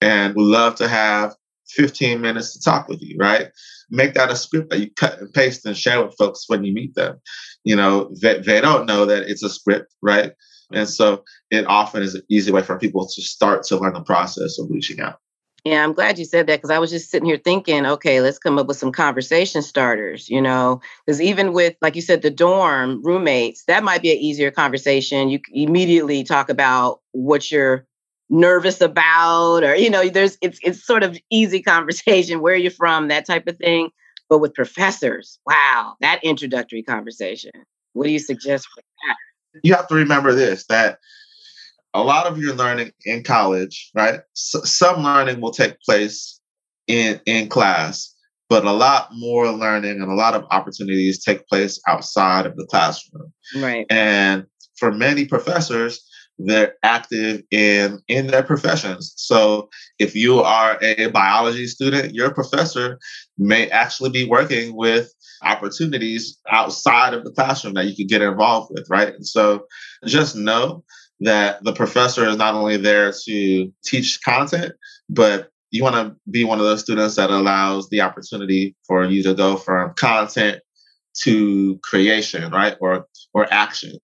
and 0.00 0.34
would 0.36 0.44
love 0.44 0.76
to 0.76 0.88
have 0.88 1.34
15 1.70 2.20
minutes 2.20 2.52
to 2.52 2.60
talk 2.60 2.88
with 2.88 3.02
you. 3.02 3.16
Right? 3.18 3.48
Make 3.90 4.14
that 4.14 4.30
a 4.30 4.36
script 4.36 4.70
that 4.70 4.78
you 4.78 4.90
cut 4.94 5.20
and 5.20 5.32
paste 5.32 5.66
and 5.66 5.76
share 5.76 6.04
with 6.04 6.16
folks 6.16 6.44
when 6.48 6.64
you 6.64 6.72
meet 6.72 6.94
them. 6.94 7.20
You 7.64 7.74
know, 7.74 8.14
they, 8.20 8.38
they 8.38 8.60
don't 8.60 8.86
know 8.86 9.04
that 9.06 9.28
it's 9.28 9.42
a 9.42 9.50
script, 9.50 9.92
right? 10.02 10.32
And 10.72 10.88
so 10.88 11.24
it 11.50 11.66
often 11.66 12.02
is 12.02 12.14
an 12.14 12.22
easy 12.28 12.50
way 12.50 12.62
for 12.62 12.78
people 12.78 13.06
to 13.06 13.22
start 13.22 13.62
to 13.64 13.76
learn 13.76 13.94
the 13.94 14.00
process 14.00 14.58
of 14.58 14.68
reaching 14.70 15.00
out. 15.00 15.20
Yeah, 15.66 15.82
I'm 15.82 15.94
glad 15.94 16.16
you 16.16 16.24
said 16.24 16.46
that 16.46 16.58
because 16.58 16.70
I 16.70 16.78
was 16.78 16.90
just 16.92 17.10
sitting 17.10 17.28
here 17.28 17.38
thinking, 17.38 17.86
okay, 17.86 18.20
let's 18.20 18.38
come 18.38 18.56
up 18.56 18.68
with 18.68 18.76
some 18.76 18.92
conversation 18.92 19.62
starters, 19.62 20.28
you 20.28 20.40
know, 20.40 20.80
because 21.04 21.20
even 21.20 21.52
with, 21.52 21.74
like 21.82 21.96
you 21.96 22.02
said, 22.02 22.22
the 22.22 22.30
dorm 22.30 23.02
roommates, 23.02 23.64
that 23.64 23.82
might 23.82 24.00
be 24.00 24.12
an 24.12 24.18
easier 24.18 24.52
conversation. 24.52 25.28
You 25.28 25.40
immediately 25.52 26.22
talk 26.22 26.50
about 26.50 27.00
what 27.10 27.50
you're 27.50 27.84
nervous 28.30 28.80
about, 28.80 29.64
or, 29.64 29.74
you 29.74 29.90
know, 29.90 30.08
there's, 30.08 30.38
it's, 30.40 30.60
it's 30.62 30.86
sort 30.86 31.02
of 31.02 31.18
easy 31.30 31.60
conversation, 31.64 32.40
where 32.40 32.54
you're 32.54 32.70
from, 32.70 33.08
that 33.08 33.26
type 33.26 33.48
of 33.48 33.56
thing. 33.56 33.90
But 34.28 34.38
with 34.38 34.54
professors, 34.54 35.40
wow, 35.46 35.96
that 36.00 36.22
introductory 36.22 36.84
conversation. 36.84 37.50
What 37.92 38.04
do 38.04 38.10
you 38.10 38.20
suggest 38.20 38.68
for? 38.72 38.82
You 39.62 39.74
have 39.74 39.88
to 39.88 39.94
remember 39.94 40.32
this 40.32 40.66
that 40.66 40.98
a 41.94 42.02
lot 42.02 42.26
of 42.26 42.38
your 42.38 42.54
learning 42.54 42.92
in 43.04 43.22
college, 43.22 43.90
right? 43.94 44.20
S- 44.36 44.70
some 44.70 45.02
learning 45.02 45.40
will 45.40 45.52
take 45.52 45.80
place 45.80 46.40
in 46.86 47.20
in 47.26 47.48
class, 47.48 48.14
but 48.48 48.64
a 48.64 48.72
lot 48.72 49.08
more 49.12 49.50
learning 49.50 50.02
and 50.02 50.10
a 50.10 50.14
lot 50.14 50.34
of 50.34 50.44
opportunities 50.50 51.24
take 51.24 51.46
place 51.48 51.80
outside 51.88 52.46
of 52.46 52.56
the 52.56 52.66
classroom. 52.66 53.32
Right. 53.56 53.86
And 53.90 54.46
for 54.78 54.92
many 54.92 55.24
professors, 55.24 56.06
they're 56.38 56.74
active 56.82 57.42
in 57.50 58.00
in 58.08 58.26
their 58.26 58.42
professions. 58.42 59.14
So 59.16 59.68
if 59.98 60.14
you 60.14 60.40
are 60.40 60.78
a 60.82 61.08
biology 61.08 61.66
student, 61.66 62.14
your 62.14 62.30
professor 62.30 62.98
may 63.38 63.68
actually 63.70 64.10
be 64.10 64.26
working 64.26 64.76
with 64.76 65.12
opportunities 65.42 66.38
outside 66.50 67.14
of 67.14 67.24
the 67.24 67.32
classroom 67.32 67.74
that 67.74 67.86
you 67.86 67.96
could 67.96 68.08
get 68.08 68.22
involved 68.22 68.70
with, 68.74 68.86
right? 68.90 69.14
And 69.14 69.26
so 69.26 69.66
just 70.04 70.36
know 70.36 70.84
that 71.20 71.62
the 71.64 71.72
professor 71.72 72.28
is 72.28 72.36
not 72.36 72.54
only 72.54 72.76
there 72.76 73.12
to 73.24 73.72
teach 73.84 74.20
content, 74.22 74.72
but 75.08 75.48
you 75.70 75.82
want 75.82 75.96
to 75.96 76.16
be 76.30 76.44
one 76.44 76.58
of 76.58 76.64
those 76.64 76.80
students 76.80 77.16
that 77.16 77.30
allows 77.30 77.88
the 77.88 78.00
opportunity 78.00 78.76
for 78.86 79.04
you 79.04 79.22
to 79.22 79.34
go 79.34 79.56
from 79.56 79.94
content 79.94 80.60
to 81.22 81.78
creation, 81.82 82.50
right? 82.52 82.76
Or 82.80 83.06
or 83.32 83.46
action, 83.52 83.98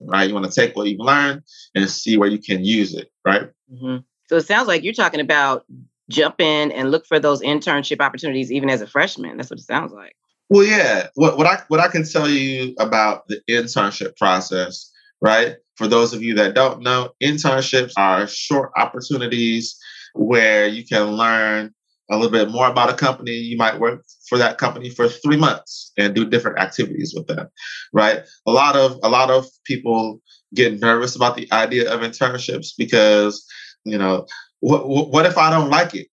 right? 0.00 0.28
You 0.28 0.34
want 0.34 0.50
to 0.50 0.60
take 0.60 0.76
what 0.76 0.86
you've 0.88 1.00
learned 1.00 1.42
and 1.74 1.88
see 1.88 2.16
where 2.16 2.28
you 2.28 2.38
can 2.38 2.64
use 2.64 2.94
it, 2.94 3.10
right? 3.24 3.50
Mm-hmm. 3.72 3.98
So 4.28 4.36
it 4.36 4.46
sounds 4.46 4.68
like 4.68 4.84
you're 4.84 4.92
talking 4.92 5.20
about 5.20 5.64
jump 6.10 6.40
in 6.40 6.72
and 6.72 6.90
look 6.90 7.06
for 7.06 7.18
those 7.18 7.42
internship 7.42 8.00
opportunities 8.00 8.50
even 8.50 8.70
as 8.70 8.80
a 8.80 8.86
freshman. 8.86 9.36
That's 9.36 9.50
what 9.50 9.58
it 9.58 9.64
sounds 9.64 9.92
like. 9.92 10.14
Well, 10.50 10.64
yeah. 10.64 11.08
What 11.14 11.36
what 11.36 11.46
I 11.46 11.62
what 11.68 11.80
I 11.80 11.88
can 11.88 12.04
tell 12.04 12.28
you 12.28 12.74
about 12.78 13.28
the 13.28 13.40
internship 13.48 14.16
process, 14.16 14.90
right? 15.20 15.56
For 15.76 15.86
those 15.86 16.14
of 16.14 16.22
you 16.22 16.34
that 16.36 16.54
don't 16.54 16.82
know, 16.82 17.10
internships 17.22 17.92
are 17.96 18.26
short 18.26 18.72
opportunities 18.76 19.78
where 20.14 20.66
you 20.66 20.84
can 20.84 21.12
learn 21.12 21.74
a 22.10 22.16
little 22.16 22.32
bit 22.32 22.50
more 22.50 22.68
about 22.68 22.90
a 22.90 22.94
company. 22.94 23.32
You 23.32 23.56
might 23.56 23.78
work 23.78 24.04
for 24.28 24.38
that 24.38 24.58
company 24.58 24.90
for 24.90 25.08
three 25.08 25.36
months 25.36 25.92
and 25.98 26.14
do 26.14 26.24
different 26.24 26.58
activities 26.58 27.12
with 27.14 27.26
them, 27.26 27.48
right? 27.92 28.20
A 28.46 28.50
lot 28.50 28.76
of 28.76 28.98
a 29.02 29.08
lot 29.08 29.30
of 29.30 29.46
people 29.64 30.20
get 30.54 30.80
nervous 30.80 31.16
about 31.16 31.36
the 31.36 31.50
idea 31.52 31.92
of 31.92 32.00
internships 32.00 32.68
because 32.76 33.44
you 33.84 33.98
know 33.98 34.26
what 34.60 34.88
what 34.88 35.26
if 35.26 35.36
I 35.36 35.50
don't 35.50 35.70
like 35.70 35.94
it, 35.94 36.08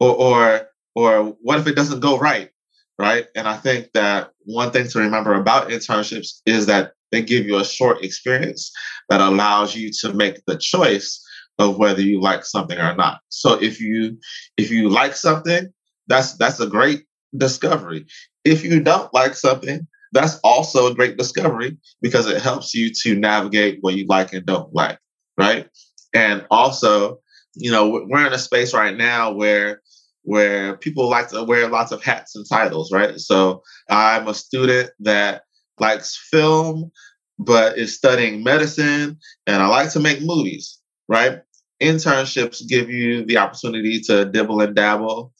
or 0.00 0.14
or 0.14 0.68
or 0.94 1.36
what 1.42 1.58
if 1.58 1.66
it 1.66 1.76
doesn't 1.76 2.00
go 2.00 2.18
right? 2.18 2.50
right? 2.98 3.26
And 3.34 3.46
I 3.46 3.56
think 3.56 3.88
that 3.94 4.30
one 4.44 4.70
thing 4.70 4.88
to 4.88 4.98
remember 4.98 5.34
about 5.34 5.68
internships 5.68 6.40
is 6.46 6.66
that 6.66 6.92
they 7.12 7.22
give 7.22 7.46
you 7.46 7.58
a 7.58 7.64
short 7.64 8.02
experience 8.02 8.72
that 9.08 9.20
allows 9.20 9.76
you 9.76 9.90
to 10.00 10.12
make 10.12 10.44
the 10.46 10.58
choice 10.58 11.22
of 11.58 11.78
whether 11.78 12.00
you 12.00 12.20
like 12.20 12.44
something 12.44 12.78
or 12.78 12.94
not. 12.94 13.20
So 13.28 13.54
if 13.54 13.80
you 13.80 14.18
if 14.56 14.70
you 14.70 14.88
like 14.88 15.14
something, 15.14 15.72
that's 16.06 16.34
that's 16.36 16.60
a 16.60 16.66
great 16.66 17.04
discovery. 17.36 18.06
If 18.44 18.64
you 18.64 18.80
don't 18.80 19.12
like 19.12 19.34
something, 19.34 19.86
that's 20.12 20.38
also 20.44 20.90
a 20.90 20.94
great 20.94 21.16
discovery 21.16 21.76
because 22.00 22.26
it 22.26 22.40
helps 22.40 22.74
you 22.74 22.92
to 23.02 23.16
navigate 23.16 23.78
what 23.80 23.94
you 23.94 24.06
like 24.06 24.32
and 24.32 24.46
don't 24.46 24.72
like, 24.74 24.98
right? 25.36 25.68
And 26.14 26.46
also, 26.50 27.20
you 27.54 27.70
know, 27.70 28.04
we're 28.08 28.26
in 28.26 28.32
a 28.32 28.38
space 28.38 28.72
right 28.72 28.96
now 28.96 29.32
where 29.32 29.82
where 30.22 30.76
people 30.78 31.08
like 31.08 31.28
to 31.28 31.44
wear 31.44 31.68
lots 31.68 31.92
of 31.92 32.02
hats 32.02 32.34
and 32.34 32.44
titles, 32.48 32.90
right? 32.90 33.18
So 33.20 33.62
I'm 33.88 34.26
a 34.26 34.34
student 34.34 34.90
that 35.00 35.42
likes 35.78 36.16
film, 36.30 36.90
but 37.38 37.78
is 37.78 37.94
studying 37.94 38.42
medicine, 38.42 39.18
and 39.46 39.62
I 39.62 39.68
like 39.68 39.92
to 39.92 40.00
make 40.00 40.22
movies, 40.22 40.80
right? 41.08 41.42
Internships 41.82 42.66
give 42.66 42.90
you 42.90 43.24
the 43.24 43.38
opportunity 43.38 44.00
to 44.02 44.24
dibble 44.24 44.60
and 44.60 44.74
dabble 44.74 45.32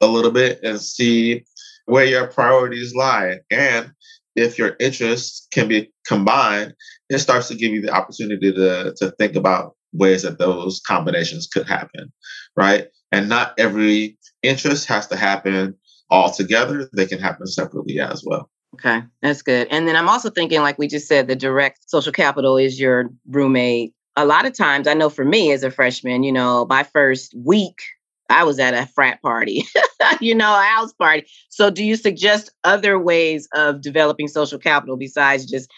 a 0.00 0.06
little 0.06 0.30
bit 0.30 0.60
and 0.62 0.80
see 0.80 1.44
where 1.86 2.04
your 2.04 2.26
priorities 2.26 2.94
lie. 2.94 3.38
And 3.50 3.92
if 4.34 4.58
your 4.58 4.76
interests 4.80 5.46
can 5.52 5.68
be 5.68 5.92
combined, 6.06 6.74
it 7.08 7.18
starts 7.18 7.48
to 7.48 7.54
give 7.54 7.72
you 7.72 7.82
the 7.82 7.92
opportunity 7.92 8.52
to, 8.52 8.94
to 8.96 9.10
think 9.18 9.36
about 9.36 9.76
ways 9.92 10.22
that 10.22 10.38
those 10.38 10.80
combinations 10.80 11.46
could 11.46 11.68
happen, 11.68 12.12
right? 12.56 12.86
And 13.10 13.28
not 13.28 13.52
every 13.58 14.16
interest 14.42 14.86
has 14.88 15.06
to 15.08 15.16
happen 15.16 15.74
all 16.10 16.30
together. 16.30 16.88
They 16.94 17.06
can 17.06 17.18
happen 17.18 17.46
separately 17.46 18.00
as 18.00 18.22
well. 18.24 18.50
Okay, 18.74 19.02
that's 19.20 19.42
good. 19.42 19.68
And 19.70 19.86
then 19.86 19.96
I'm 19.96 20.08
also 20.08 20.30
thinking, 20.30 20.62
like 20.62 20.78
we 20.78 20.88
just 20.88 21.06
said, 21.06 21.28
the 21.28 21.36
direct 21.36 21.90
social 21.90 22.12
capital 22.12 22.56
is 22.56 22.80
your 22.80 23.10
roommate. 23.28 23.92
A 24.16 24.26
lot 24.26 24.44
of 24.46 24.52
times, 24.52 24.86
I 24.86 24.94
know 24.94 25.08
for 25.08 25.24
me 25.24 25.52
as 25.52 25.64
a 25.64 25.70
freshman, 25.70 26.22
you 26.22 26.32
know, 26.32 26.66
my 26.68 26.82
first 26.82 27.34
week, 27.34 27.80
I 28.28 28.44
was 28.44 28.58
at 28.58 28.74
a 28.74 28.86
frat 28.86 29.20
party, 29.22 29.64
you 30.20 30.34
know, 30.34 30.52
a 30.58 30.62
house 30.62 30.92
party. 30.92 31.26
So, 31.48 31.70
do 31.70 31.84
you 31.84 31.96
suggest 31.96 32.50
other 32.64 32.98
ways 32.98 33.48
of 33.54 33.80
developing 33.80 34.28
social 34.28 34.58
capital 34.58 34.96
besides 34.96 35.46
just 35.46 35.70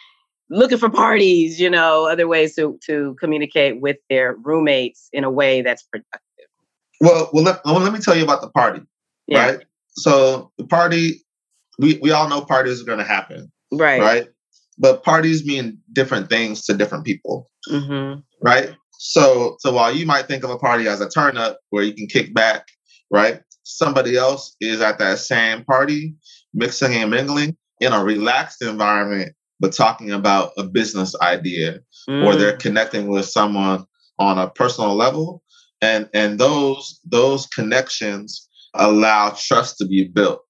looking 0.51 0.79
for 0.79 0.91
parties, 0.91 1.61
you 1.61 1.71
know, 1.71 2.09
other 2.09 2.29
ways 2.29 2.55
to, 2.57 2.79
to 2.87 3.17
communicate 3.21 3.81
with 3.81 3.97
their 4.11 4.35
roommates 4.43 5.09
in 5.13 5.25
a 5.25 5.31
way 5.31 5.63
that's 5.63 5.83
productive? 5.83 6.21
Well, 7.01 7.31
well, 7.33 7.45
let, 7.45 7.65
well, 7.65 7.81
let 7.81 7.93
me 7.93 7.99
tell 7.99 8.17
you 8.17 8.25
about 8.25 8.41
the 8.41 8.51
party, 8.51 8.83
yeah. 9.27 9.47
right? 9.47 9.65
So 9.97 10.53
the 10.59 10.65
party, 10.65 11.25
we 11.79 11.99
we 12.03 12.11
all 12.11 12.29
know 12.29 12.41
parties 12.43 12.81
are 12.81 12.85
going 12.85 12.99
to 12.99 13.05
happen, 13.05 13.51
right? 13.73 14.01
Right. 14.01 14.27
But 14.79 15.05
parties 15.05 15.45
mean 15.45 15.79
different 15.93 16.29
things 16.29 16.65
to 16.67 16.75
different 16.75 17.05
people, 17.05 17.51
mm-hmm. 17.71 18.21
right? 18.43 18.75
So, 18.99 19.57
so 19.61 19.73
while 19.73 19.95
you 19.95 20.07
might 20.07 20.27
think 20.27 20.45
of 20.45 20.51
a 20.51 20.59
party 20.59 20.89
as 20.89 21.01
a 21.01 21.09
turn 21.09 21.37
up 21.37 21.59
where 21.71 21.85
you 21.85 21.95
can 21.95 22.07
kick 22.07 22.35
back, 22.35 22.67
right? 23.11 23.41
Somebody 23.63 24.17
else 24.17 24.57
is 24.61 24.81
at 24.81 24.99
that 24.99 25.19
same 25.19 25.65
party, 25.65 26.17
mixing 26.53 26.95
and 26.95 27.11
mingling, 27.11 27.57
in 27.81 27.93
a 27.93 28.03
relaxed 28.03 28.63
environment, 28.63 29.35
but 29.61 29.73
talking 29.73 30.11
about 30.11 30.53
a 30.57 30.65
business 30.65 31.15
idea, 31.21 31.81
mm. 32.09 32.25
or 32.25 32.35
they're 32.35 32.57
connecting 32.57 33.09
with 33.09 33.27
someone 33.27 33.85
on 34.19 34.39
a 34.39 34.51
personal 34.51 34.95
level. 34.95 35.43
And, 35.83 36.09
and 36.15 36.39
those 36.39 37.01
those 37.05 37.47
connections 37.47 38.49
allow 38.75 39.31
trust 39.31 39.79
to 39.79 39.87
be 39.87 40.09
built, 40.09 40.41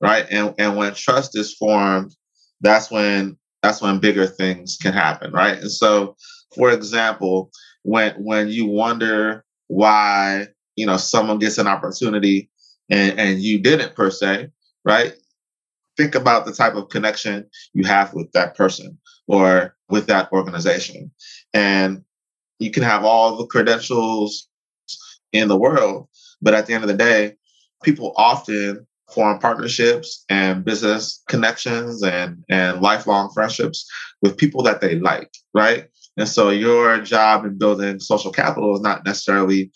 right? 0.00 0.26
And 0.30 0.54
and 0.58 0.76
when 0.76 0.94
trust 0.94 1.38
is 1.38 1.54
formed, 1.54 2.14
that's 2.60 2.90
when 2.90 3.38
that's 3.62 3.80
when 3.80 4.00
bigger 4.00 4.26
things 4.26 4.76
can 4.80 4.92
happen, 4.92 5.32
right? 5.32 5.58
And 5.58 5.70
so, 5.70 6.16
for 6.54 6.70
example, 6.70 7.50
when 7.82 8.12
when 8.14 8.48
you 8.48 8.66
wonder 8.66 9.44
why 9.68 10.48
you 10.76 10.86
know 10.86 10.96
someone 10.96 11.38
gets 11.38 11.58
an 11.58 11.66
opportunity 11.66 12.50
and 12.90 13.18
and 13.18 13.40
you 13.40 13.60
didn't 13.60 13.94
per 13.94 14.10
se, 14.10 14.48
right? 14.84 15.14
Think 15.96 16.14
about 16.14 16.46
the 16.46 16.52
type 16.52 16.74
of 16.74 16.88
connection 16.88 17.48
you 17.74 17.84
have 17.84 18.14
with 18.14 18.32
that 18.32 18.56
person 18.56 18.98
or 19.28 19.76
with 19.88 20.06
that 20.06 20.32
organization, 20.32 21.12
and 21.54 22.02
you 22.58 22.70
can 22.70 22.82
have 22.82 23.04
all 23.04 23.36
the 23.36 23.46
credentials 23.46 24.48
in 25.32 25.48
the 25.48 25.58
world, 25.58 26.08
but 26.40 26.54
at 26.54 26.66
the 26.66 26.74
end 26.74 26.84
of 26.84 26.88
the 26.88 26.96
day, 26.96 27.34
people 27.82 28.12
often 28.16 28.86
form 29.12 29.38
partnerships 29.38 30.24
and 30.28 30.64
business 30.64 31.22
connections 31.28 32.02
and 32.02 32.42
and 32.48 32.80
lifelong 32.80 33.30
friendships 33.32 33.86
with 34.22 34.36
people 34.36 34.62
that 34.62 34.80
they 34.80 34.98
like, 34.98 35.30
right? 35.54 35.88
And 36.16 36.28
so 36.28 36.50
your 36.50 37.00
job 37.00 37.44
in 37.44 37.58
building 37.58 37.98
social 38.00 38.32
capital 38.32 38.74
is 38.74 38.82
not 38.82 39.04
necessarily 39.04 39.70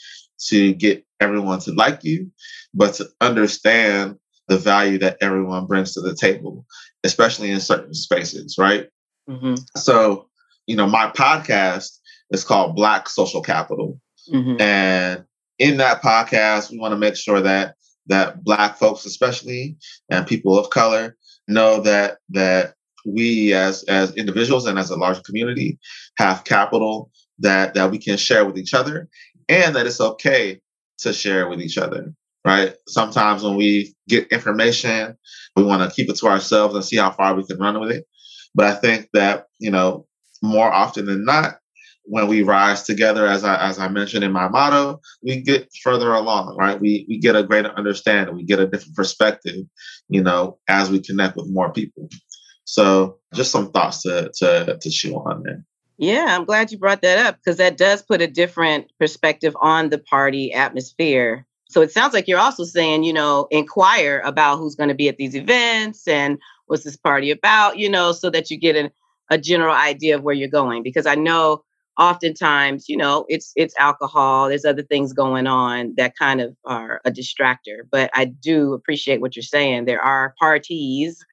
to 0.48 0.74
get 0.74 1.04
everyone 1.20 1.60
to 1.60 1.72
like 1.72 2.04
you, 2.04 2.30
but 2.74 2.94
to 2.94 3.08
understand 3.20 4.16
the 4.48 4.58
value 4.58 4.98
that 4.98 5.16
everyone 5.20 5.66
brings 5.66 5.94
to 5.94 6.00
the 6.00 6.14
table, 6.14 6.66
especially 7.04 7.50
in 7.50 7.60
certain 7.60 7.94
spaces, 7.94 8.56
right? 8.58 8.88
Mm-hmm. 9.28 9.54
So, 9.76 10.28
you 10.66 10.76
know, 10.76 10.86
my 10.86 11.10
podcast 11.10 11.98
is 12.30 12.44
called 12.44 12.76
Black 12.76 13.08
Social 13.08 13.40
Capital. 13.40 13.98
Mm-hmm. 14.32 14.60
And 14.60 15.24
in 15.58 15.78
that 15.78 16.02
podcast, 16.02 16.70
we 16.70 16.78
want 16.78 16.92
to 16.92 16.98
make 16.98 17.16
sure 17.16 17.40
that 17.40 17.75
that 18.06 18.44
black 18.44 18.76
folks 18.76 19.04
especially 19.04 19.76
and 20.10 20.26
people 20.26 20.58
of 20.58 20.70
color 20.70 21.16
know 21.48 21.80
that 21.80 22.18
that 22.30 22.74
we 23.04 23.52
as 23.52 23.84
as 23.84 24.14
individuals 24.16 24.66
and 24.66 24.78
as 24.78 24.90
a 24.90 24.96
larger 24.96 25.22
community 25.22 25.78
have 26.18 26.44
capital 26.44 27.10
that 27.38 27.74
that 27.74 27.90
we 27.90 27.98
can 27.98 28.16
share 28.16 28.44
with 28.44 28.58
each 28.58 28.74
other 28.74 29.08
and 29.48 29.76
that 29.76 29.86
it's 29.86 30.00
okay 30.00 30.60
to 30.98 31.12
share 31.12 31.48
with 31.48 31.60
each 31.60 31.78
other 31.78 32.12
right? 32.44 32.76
Sometimes 32.86 33.42
when 33.42 33.56
we 33.56 33.94
get 34.08 34.28
information 34.28 35.16
we 35.56 35.64
want 35.64 35.88
to 35.88 35.94
keep 35.94 36.08
it 36.08 36.16
to 36.16 36.26
ourselves 36.26 36.74
and 36.74 36.84
see 36.84 36.96
how 36.96 37.10
far 37.10 37.34
we 37.34 37.44
can 37.44 37.58
run 37.58 37.80
with 37.80 37.90
it. 37.90 38.04
But 38.54 38.66
i 38.66 38.74
think 38.74 39.08
that 39.12 39.46
you 39.58 39.70
know 39.70 40.06
more 40.42 40.70
often 40.72 41.06
than 41.06 41.24
not 41.24 41.56
when 42.08 42.28
we 42.28 42.42
rise 42.42 42.84
together, 42.84 43.26
as 43.26 43.44
I 43.44 43.68
as 43.68 43.78
I 43.78 43.88
mentioned 43.88 44.24
in 44.24 44.32
my 44.32 44.48
motto, 44.48 45.00
we 45.22 45.40
get 45.40 45.68
further 45.82 46.12
along, 46.12 46.56
right? 46.56 46.80
We 46.80 47.04
we 47.08 47.18
get 47.18 47.36
a 47.36 47.42
greater 47.42 47.70
understanding, 47.70 48.34
we 48.34 48.44
get 48.44 48.60
a 48.60 48.66
different 48.66 48.94
perspective, 48.94 49.66
you 50.08 50.22
know, 50.22 50.58
as 50.68 50.90
we 50.90 51.00
connect 51.00 51.36
with 51.36 51.48
more 51.48 51.72
people. 51.72 52.08
So 52.64 53.18
just 53.34 53.50
some 53.50 53.70
thoughts 53.72 54.02
to 54.02 54.30
to 54.38 54.78
to 54.80 54.90
chew 54.90 55.14
on 55.16 55.42
there. 55.42 55.64
Yeah, 55.98 56.36
I'm 56.36 56.44
glad 56.44 56.70
you 56.70 56.78
brought 56.78 57.02
that 57.02 57.24
up 57.24 57.36
because 57.36 57.56
that 57.56 57.78
does 57.78 58.02
put 58.02 58.20
a 58.20 58.26
different 58.26 58.90
perspective 58.98 59.56
on 59.60 59.88
the 59.88 59.98
party 59.98 60.52
atmosphere. 60.52 61.46
So 61.68 61.80
it 61.80 61.90
sounds 61.90 62.14
like 62.14 62.28
you're 62.28 62.38
also 62.38 62.64
saying, 62.64 63.02
you 63.02 63.12
know, 63.12 63.48
inquire 63.50 64.22
about 64.24 64.58
who's 64.58 64.76
going 64.76 64.88
to 64.88 64.94
be 64.94 65.08
at 65.08 65.16
these 65.16 65.34
events 65.34 66.06
and 66.06 66.38
what's 66.66 66.84
this 66.84 66.96
party 66.96 67.30
about, 67.30 67.78
you 67.78 67.88
know, 67.88 68.12
so 68.12 68.30
that 68.30 68.50
you 68.50 68.58
get 68.58 68.76
an, 68.76 68.90
a 69.30 69.38
general 69.38 69.74
idea 69.74 70.14
of 70.14 70.22
where 70.22 70.34
you're 70.34 70.48
going. 70.48 70.82
Because 70.82 71.06
I 71.06 71.14
know 71.14 71.64
oftentimes 71.98 72.88
you 72.88 72.96
know 72.96 73.24
it's 73.28 73.52
it's 73.56 73.74
alcohol 73.78 74.48
there's 74.48 74.64
other 74.64 74.82
things 74.82 75.12
going 75.12 75.46
on 75.46 75.94
that 75.96 76.16
kind 76.16 76.40
of 76.40 76.54
are 76.64 77.00
a 77.04 77.10
distractor 77.10 77.78
but 77.90 78.10
i 78.14 78.24
do 78.24 78.74
appreciate 78.74 79.20
what 79.20 79.34
you're 79.34 79.42
saying. 79.42 79.84
There 79.84 80.02
are 80.02 80.34
parties 80.38 81.24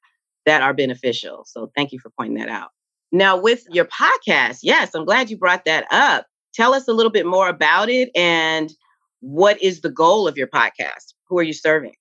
that 0.46 0.62
are 0.62 0.74
beneficial 0.74 1.44
so 1.46 1.70
thank 1.76 1.92
you 1.92 1.98
for 1.98 2.10
pointing 2.10 2.38
that 2.38 2.48
out. 2.48 2.70
Now 3.12 3.36
with 3.36 3.64
your 3.70 3.86
podcast 3.86 4.60
yes 4.62 4.94
i'm 4.94 5.04
glad 5.04 5.30
you 5.30 5.36
brought 5.36 5.64
that 5.66 5.86
up. 5.90 6.26
Tell 6.54 6.72
us 6.72 6.86
a 6.86 6.92
little 6.92 7.12
bit 7.12 7.26
more 7.26 7.48
about 7.48 7.88
it 7.88 8.10
and 8.14 8.72
what 9.20 9.60
is 9.62 9.80
the 9.80 9.90
goal 9.90 10.28
of 10.28 10.36
your 10.36 10.46
podcast? 10.46 11.14
Who 11.28 11.38
are 11.38 11.42
you 11.42 11.54
serving 11.54 11.94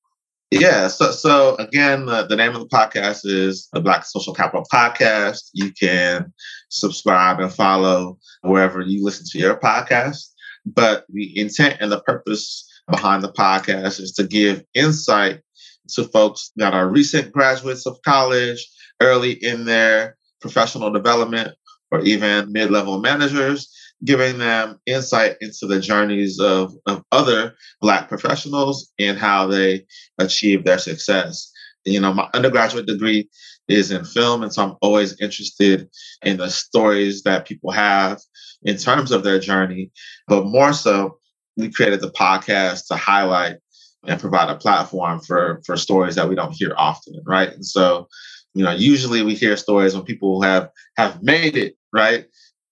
yeah. 0.59 0.87
So, 0.87 1.11
so 1.11 1.55
again, 1.55 2.05
the, 2.05 2.25
the 2.25 2.35
name 2.35 2.55
of 2.55 2.61
the 2.61 2.67
podcast 2.67 3.21
is 3.25 3.67
the 3.73 3.81
Black 3.81 4.05
Social 4.05 4.33
Capital 4.33 4.65
Podcast. 4.71 5.49
You 5.53 5.71
can 5.71 6.33
subscribe 6.69 7.39
and 7.39 7.53
follow 7.53 8.17
wherever 8.41 8.81
you 8.81 9.03
listen 9.03 9.25
to 9.31 9.39
your 9.39 9.59
podcast. 9.59 10.29
But 10.65 11.05
the 11.09 11.37
intent 11.39 11.77
and 11.81 11.91
the 11.91 12.01
purpose 12.01 12.69
behind 12.89 13.23
the 13.23 13.31
podcast 13.31 13.99
is 13.99 14.13
to 14.13 14.23
give 14.23 14.63
insight 14.73 15.41
to 15.89 16.05
folks 16.05 16.51
that 16.55 16.73
are 16.73 16.89
recent 16.89 17.31
graduates 17.31 17.85
of 17.85 18.01
college, 18.03 18.67
early 19.01 19.31
in 19.31 19.65
their 19.65 20.17
professional 20.41 20.91
development, 20.91 21.53
or 21.91 22.01
even 22.01 22.51
mid 22.51 22.71
level 22.71 22.99
managers 22.99 23.69
giving 24.03 24.37
them 24.37 24.79
insight 24.85 25.37
into 25.41 25.65
the 25.65 25.79
journeys 25.79 26.39
of, 26.39 26.73
of 26.85 27.03
other 27.11 27.55
Black 27.81 28.09
professionals 28.09 28.91
and 28.99 29.17
how 29.17 29.47
they 29.47 29.85
achieve 30.17 30.63
their 30.63 30.77
success. 30.77 31.51
You 31.85 31.99
know, 31.99 32.13
my 32.13 32.29
undergraduate 32.33 32.85
degree 32.85 33.29
is 33.67 33.91
in 33.91 34.05
film, 34.05 34.43
and 34.43 34.53
so 34.53 34.63
I'm 34.63 34.75
always 34.81 35.19
interested 35.21 35.89
in 36.21 36.37
the 36.37 36.49
stories 36.49 37.23
that 37.23 37.47
people 37.47 37.71
have 37.71 38.19
in 38.63 38.77
terms 38.77 39.11
of 39.11 39.23
their 39.23 39.39
journey. 39.39 39.91
But 40.27 40.45
more 40.45 40.73
so, 40.73 41.17
we 41.55 41.71
created 41.71 42.01
the 42.01 42.11
podcast 42.11 42.87
to 42.87 42.95
highlight 42.95 43.57
and 44.05 44.19
provide 44.19 44.49
a 44.49 44.55
platform 44.55 45.19
for 45.21 45.61
for 45.65 45.77
stories 45.77 46.15
that 46.15 46.27
we 46.27 46.35
don't 46.35 46.55
hear 46.55 46.73
often, 46.77 47.21
right? 47.25 47.49
And 47.49 47.65
so, 47.65 48.07
you 48.53 48.63
know, 48.63 48.71
usually 48.71 49.23
we 49.23 49.35
hear 49.35 49.55
stories 49.55 49.95
when 49.95 50.03
people 50.03 50.41
have 50.41 50.69
have 50.97 51.21
made 51.23 51.55
it, 51.55 51.75
right? 51.93 52.25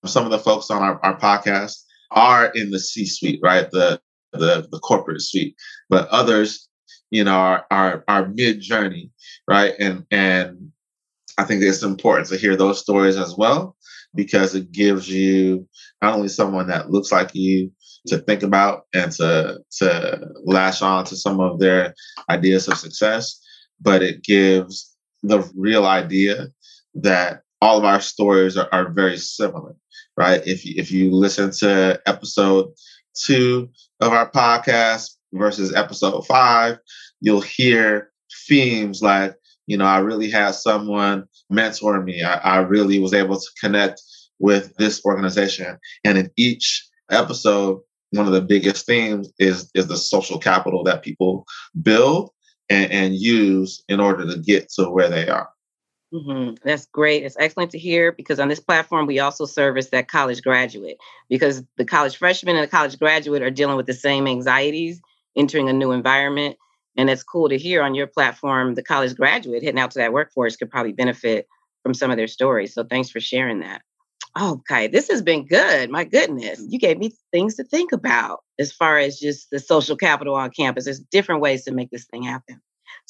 Some 0.06 0.26
of 0.26 0.32
the 0.32 0.40
folks 0.40 0.70
on 0.70 0.82
our, 0.82 1.04
our 1.04 1.18
podcast 1.18 1.84
are 2.12 2.48
in 2.48 2.72
the 2.72 2.80
C 2.80 3.06
suite, 3.06 3.40
right? 3.44 3.70
The, 3.72 4.00
the 4.34 4.68
the 4.72 4.80
corporate 4.80 5.22
suite, 5.22 5.56
but 5.90 6.08
others, 6.10 6.68
you 7.10 7.24
know, 7.24 7.36
are 7.36 7.66
are, 7.70 8.04
are 8.08 8.30
mid 8.30 8.62
journey, 8.62 9.12
right? 9.48 9.74
And 9.80 10.06
and 10.12 10.72
I 11.38 11.44
think 11.44 11.64
it's 11.64 11.84
important 11.84 12.28
to 12.30 12.38
hear 12.38 12.56
those 12.56 12.80
stories 12.80 13.18
as 13.18 13.36
well 13.38 13.76
because 14.16 14.56
it 14.56 14.72
gives 14.72 15.10
you 15.10 15.68
not 16.02 16.16
only 16.16 16.28
someone 16.28 16.68
that 16.68 16.90
looks 16.90 17.12
like 17.12 17.34
you 17.34 17.72
to 18.08 18.18
think 18.18 18.44
about 18.44 18.86
and 18.94 19.12
to 19.14 19.60
to 19.80 20.28
lash 20.44 20.82
on 20.82 21.06
to 21.06 21.16
some 21.16 21.40
of 21.40 21.60
their 21.60 21.94
ideas 22.30 22.68
of 22.68 22.78
success, 22.78 23.40
but 23.80 24.02
it 24.02 24.24
gives 24.24 24.96
the 25.24 25.40
real 25.56 25.86
idea 25.86 26.48
that 26.96 27.42
all 27.62 27.78
of 27.78 27.86
our 27.86 28.02
stories 28.02 28.58
are, 28.58 28.68
are 28.72 28.90
very 28.92 29.18
similar 29.18 29.76
right? 30.18 30.46
If 30.46 30.66
you, 30.66 30.74
if 30.78 30.92
you 30.92 31.12
listen 31.12 31.52
to 31.60 32.00
episode 32.06 32.74
two 33.16 33.70
of 34.00 34.14
our 34.14 34.30
podcast 34.30 35.16
versus 35.34 35.74
episode 35.74 36.26
five, 36.28 36.78
you'll 37.22 37.42
hear 37.42 38.12
themes 38.48 39.02
like, 39.02 39.36
you 39.68 39.78
know, 39.78 39.86
I 39.86 40.00
really 40.00 40.30
had 40.30 40.52
someone 40.52 41.26
mentor 41.50 42.02
me. 42.02 42.24
I, 42.24 42.36
I 42.36 42.58
really 42.58 43.00
was 43.00 43.14
able 43.14 43.40
to 43.40 43.48
connect 43.60 44.02
with 44.40 44.76
this 44.78 45.04
organization. 45.06 45.78
And 46.04 46.18
in 46.18 46.32
each 46.36 46.88
episode, 47.10 47.82
one 48.12 48.28
of 48.28 48.34
the 48.34 48.42
biggest 48.42 48.86
themes 48.86 49.32
is 49.40 49.72
is 49.74 49.88
the 49.88 49.96
social 49.96 50.38
capital 50.38 50.84
that 50.84 51.02
people 51.02 51.46
build 51.82 52.32
and, 52.70 52.92
and 52.92 53.16
use 53.16 53.82
in 53.88 54.02
order 54.02 54.26
to 54.28 54.38
get 54.38 54.70
to 54.74 54.90
where 54.90 55.10
they 55.10 55.30
are. 55.30 55.50
Mm-hmm. 56.14 56.56
That's 56.64 56.88
great. 56.88 57.24
It's 57.24 57.38
excellent 57.40 57.72
to 57.72 57.80
hear 57.80 58.12
because 58.12 58.40
on 58.40 58.50
this 58.50 58.60
platform, 58.60 59.08
we 59.08 59.20
also 59.20 59.46
service 59.46 59.90
that 59.90 60.10
college 60.10 60.42
graduate 60.42 60.98
because 61.30 61.64
the 61.78 61.86
college 61.86 62.18
freshman 62.18 62.58
and 62.58 62.64
the 62.64 62.72
college 62.72 63.00
graduate 63.00 63.42
are 63.42 63.50
dealing 63.50 63.78
with 63.78 63.86
the 63.86 63.94
same 63.94 64.28
anxieties 64.28 65.02
entering 65.38 65.70
a 65.70 65.74
new 65.74 65.92
environment. 65.92 66.58
And 66.98 67.10
it's 67.10 67.24
cool 67.24 67.48
to 67.48 67.58
hear 67.58 67.82
on 67.82 67.96
your 67.96 68.08
platform, 68.08 68.76
the 68.76 68.84
college 68.84 69.16
graduate 69.16 69.64
heading 69.64 69.80
out 69.80 69.92
to 69.92 70.00
that 70.00 70.12
workforce 70.12 70.58
could 70.58 70.70
probably 70.70 70.92
benefit 70.92 71.48
from 71.84 71.94
some 71.94 72.12
of 72.12 72.18
their 72.18 72.28
stories. 72.28 72.74
So 72.74 72.84
thanks 72.84 73.10
for 73.10 73.22
sharing 73.22 73.62
that. 73.62 73.82
Okay, 74.40 74.88
this 74.88 75.10
has 75.10 75.22
been 75.22 75.46
good. 75.46 75.90
My 75.90 76.04
goodness, 76.04 76.62
you 76.70 76.80
gave 76.80 76.98
me 76.98 77.14
things 77.32 77.56
to 77.56 77.64
think 77.64 77.92
about 77.92 78.40
as 78.60 78.72
far 78.72 78.98
as 78.98 79.20
just 79.20 79.50
the 79.50 79.60
social 79.60 79.98
capital 79.98 80.36
on 80.36 80.52
campus. 80.52 80.86
There's 80.86 81.00
different 81.00 81.42
ways 81.42 81.66
to 81.66 81.74
make 81.74 81.90
this 81.90 82.06
thing 82.06 82.24
happen. 82.24 82.62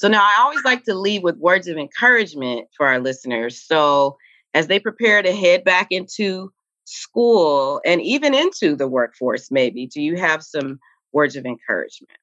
So 0.02 0.08
now 0.08 0.24
I 0.24 0.42
always 0.42 0.64
like 0.66 0.84
to 0.86 0.96
leave 0.96 1.22
with 1.22 1.38
words 1.38 1.68
of 1.68 1.78
encouragement 1.78 2.68
for 2.76 2.88
our 2.88 3.00
listeners. 3.00 3.62
So 3.62 4.18
as 4.56 4.66
they 4.66 4.80
prepare 4.80 5.22
to 5.22 5.32
head 5.32 5.64
back 5.64 5.90
into 5.92 6.52
school 6.86 7.80
and 7.86 8.02
even 8.02 8.34
into 8.34 8.76
the 8.76 8.88
workforce, 8.88 9.52
maybe, 9.52 9.86
do 9.86 10.02
you 10.02 10.18
have 10.18 10.42
some 10.42 10.80
words 11.14 11.36
of 11.36 11.46
encouragement? 11.46 12.18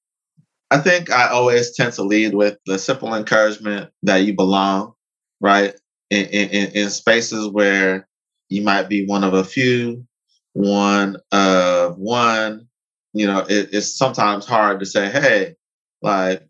I 0.73 0.79
think 0.79 1.13
I 1.13 1.29
always 1.29 1.77
tend 1.77 1.93
to 1.93 2.03
lead 2.03 2.35
with 2.35 2.59
the 2.67 2.81
simple 2.81 3.15
encouragement 3.15 3.93
that 4.03 4.25
you 4.25 4.35
belong. 4.35 4.95
right? 5.41 5.73
In, 6.11 6.27
in, 6.27 6.73
in 6.73 6.91
spaces 6.91 7.49
where 7.49 8.09
you 8.49 8.63
might 8.63 8.89
be 8.89 9.07
one 9.07 9.23
of 9.23 9.35
a 9.35 9.45
few, 9.45 10.05
one 10.53 11.17
of 11.31 11.97
one, 11.97 12.67
you 13.13 13.29
know, 13.29 13.47
it, 13.49 13.69
it's 13.73 13.97
sometimes 13.97 14.47
hard 14.47 14.81
to 14.81 14.87
say, 14.87 15.09
hey, 15.09 15.55
like, 16.03 16.48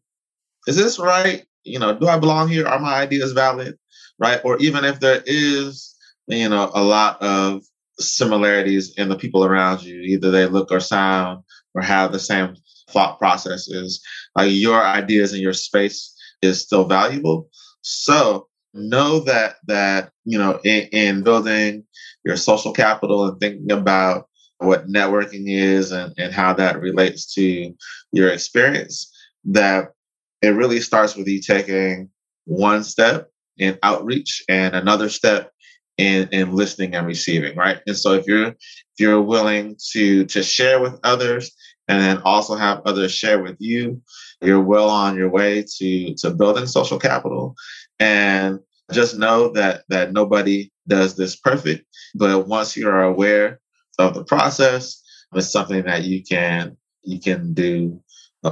is 0.69 0.77
this 0.77 0.99
right? 0.99 1.45
You 1.65 1.79
know, 1.79 1.99
do 1.99 2.07
I 2.07 2.19
belong 2.19 2.49
here? 2.49 2.67
Are 2.67 2.79
my 2.79 2.95
ideas 2.95 3.33
valid? 3.33 3.79
Right? 4.19 4.41
Or 4.45 4.59
even 4.59 4.85
if 4.85 5.01
there 5.01 5.23
is, 5.27 5.95
you 6.27 6.49
know, 6.49 6.71
a 6.75 6.83
lot 6.83 7.21
of 7.23 7.63
similarities 7.99 8.95
in 8.97 9.09
the 9.09 9.17
people 9.17 9.45
around 9.45 9.83
you, 9.83 10.01
either 10.01 10.31
they 10.31 10.47
look 10.47 10.71
or 10.71 10.81
sound 10.81 11.43
or 11.75 11.83
have 11.83 12.13
the 12.13 12.19
same 12.19 12.55
thought 12.91 13.19
processes, 13.19 14.01
like 14.37 14.51
your 14.53 14.85
ideas 14.85 15.33
in 15.33 15.41
your 15.41 15.55
space 15.55 16.15
is 16.43 16.61
still 16.61 16.85
valuable. 16.85 17.49
So 17.81 18.49
know 18.75 19.21
that 19.21 19.57
that 19.67 20.11
you 20.25 20.39
know 20.39 20.61
in, 20.65 20.89
in 20.93 21.23
building 21.23 21.85
your 22.25 22.37
social 22.37 22.73
capital 22.73 23.27
and 23.27 23.41
thinking 23.41 23.73
about 23.73 24.29
what 24.59 24.89
networking 24.89 25.45
is 25.47 25.93
and, 25.93 26.13
and 26.19 26.33
how 26.33 26.53
that 26.53 26.81
relates 26.81 27.33
to 27.35 27.73
your 28.13 28.29
experience, 28.29 29.11
that 29.45 29.93
it 30.43 30.49
really 30.49 30.81
starts 30.81 31.17
with 31.17 31.27
you 31.27 31.41
taking 31.41 32.11
one 32.45 32.85
step 32.85 33.31
in 33.57 33.79
outreach 33.83 34.43
and 34.49 34.75
another 34.75 35.09
step 35.09 35.53
in, 35.97 36.29
in 36.31 36.53
listening 36.53 36.95
and 36.95 37.07
receiving, 37.07 37.57
right? 37.57 37.81
And 37.87 37.97
so 37.97 38.15
if 38.15 38.27
you're 38.27 38.49
if 38.49 39.01
you're 39.01 39.21
willing 39.21 39.77
to 39.93 40.25
to 40.27 40.43
share 40.43 40.81
with 40.81 40.99
others 41.03 41.51
and 41.89 42.01
then 42.01 42.23
also 42.25 42.55
have 42.55 42.83
others 42.85 43.13
share 43.13 43.43
with 43.43 43.57
you, 43.59 44.01
you're 44.41 44.63
well 44.63 44.89
on 44.89 45.17
your 45.17 45.29
way 45.29 45.65
to 45.79 46.15
to 46.15 46.31
building 46.31 46.67
social 46.67 46.99
capital. 46.99 47.55
And 47.99 48.61
just 48.93 49.19
know 49.19 49.49
that 49.53 49.83
that 49.89 50.13
nobody 50.13 50.71
does 50.87 51.17
this 51.17 51.37
perfect, 51.37 51.85
but 52.15 52.47
once 52.47 52.77
you 52.77 52.89
are 52.89 53.03
aware 53.03 53.61
of 53.99 54.15
the 54.15 54.25
process, 54.25 55.03
it's 55.35 55.51
something 55.51 55.85
that 55.85 56.05
you 56.05 56.23
can 56.23 56.77
you 57.03 57.21
can 57.21 57.53
do 57.53 58.01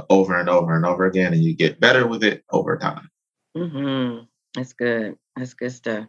over 0.09 0.37
and 0.37 0.49
over 0.49 0.75
and 0.75 0.85
over 0.85 1.05
again, 1.05 1.33
and 1.33 1.43
you 1.43 1.55
get 1.55 1.79
better 1.79 2.07
with 2.07 2.23
it 2.23 2.43
over 2.51 2.77
time. 2.77 3.09
Mm-hmm. 3.55 4.25
That's 4.55 4.73
good. 4.73 5.17
That's 5.35 5.53
good 5.53 5.71
stuff. 5.71 6.07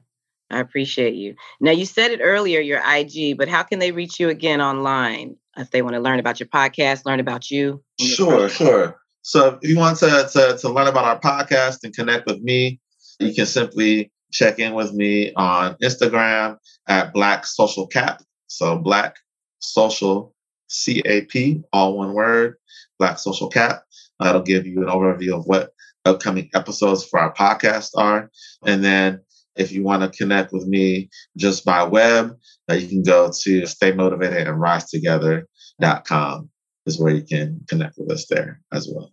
I 0.50 0.60
appreciate 0.60 1.14
you. 1.14 1.34
Now, 1.60 1.72
you 1.72 1.84
said 1.84 2.10
it 2.10 2.20
earlier, 2.22 2.60
your 2.60 2.80
IG, 2.84 3.36
but 3.36 3.48
how 3.48 3.62
can 3.62 3.78
they 3.78 3.92
reach 3.92 4.18
you 4.18 4.30
again 4.30 4.60
online 4.60 5.36
if 5.56 5.70
they 5.70 5.82
want 5.82 5.94
to 5.94 6.00
learn 6.00 6.18
about 6.18 6.40
your 6.40 6.48
podcast, 6.48 7.04
learn 7.04 7.20
about 7.20 7.50
you? 7.50 7.82
Sure, 8.00 8.48
sure. 8.48 8.98
So 9.22 9.58
if 9.60 9.68
you 9.68 9.76
want 9.76 9.98
to, 9.98 10.28
to, 10.32 10.56
to 10.58 10.68
learn 10.70 10.86
about 10.86 11.04
our 11.04 11.20
podcast 11.20 11.84
and 11.84 11.94
connect 11.94 12.26
with 12.26 12.40
me, 12.40 12.80
you 13.18 13.34
can 13.34 13.44
simply 13.44 14.10
check 14.32 14.58
in 14.58 14.74
with 14.74 14.92
me 14.94 15.32
on 15.34 15.74
Instagram 15.82 16.56
at 16.86 17.12
Black 17.12 17.44
Social 17.44 17.86
Cap. 17.86 18.22
So 18.46 18.78
Black 18.78 19.16
Social 19.58 20.34
CAP, 20.70 21.62
all 21.72 21.98
one 21.98 22.12
word, 22.14 22.56
Black 22.98 23.18
Social 23.18 23.48
Cap. 23.48 23.82
That'll 24.20 24.42
give 24.42 24.66
you 24.66 24.82
an 24.82 24.88
overview 24.88 25.38
of 25.38 25.46
what 25.46 25.72
upcoming 26.04 26.50
episodes 26.54 27.04
for 27.04 27.20
our 27.20 27.32
podcast 27.34 27.90
are. 27.96 28.30
And 28.64 28.84
then 28.84 29.20
if 29.56 29.72
you 29.72 29.82
want 29.82 30.02
to 30.02 30.16
connect 30.16 30.52
with 30.52 30.66
me 30.66 31.10
just 31.36 31.64
by 31.64 31.84
web, 31.84 32.36
uh, 32.70 32.74
you 32.74 32.88
can 32.88 33.02
go 33.02 33.30
to 33.42 33.66
stay 33.66 33.92
motivated 33.92 34.46
and 34.46 34.60
rise 34.60 34.86
together.com 34.86 36.50
is 36.86 36.98
where 36.98 37.14
you 37.14 37.22
can 37.22 37.60
connect 37.68 37.94
with 37.98 38.10
us 38.10 38.26
there 38.28 38.60
as 38.72 38.88
well. 38.90 39.12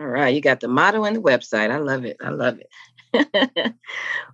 All 0.00 0.06
right. 0.06 0.34
You 0.34 0.40
got 0.40 0.60
the 0.60 0.68
motto 0.68 1.04
and 1.04 1.16
the 1.16 1.20
website. 1.20 1.70
I 1.70 1.78
love 1.78 2.04
it. 2.04 2.16
I 2.20 2.30
love 2.30 2.58
it. 2.58 2.68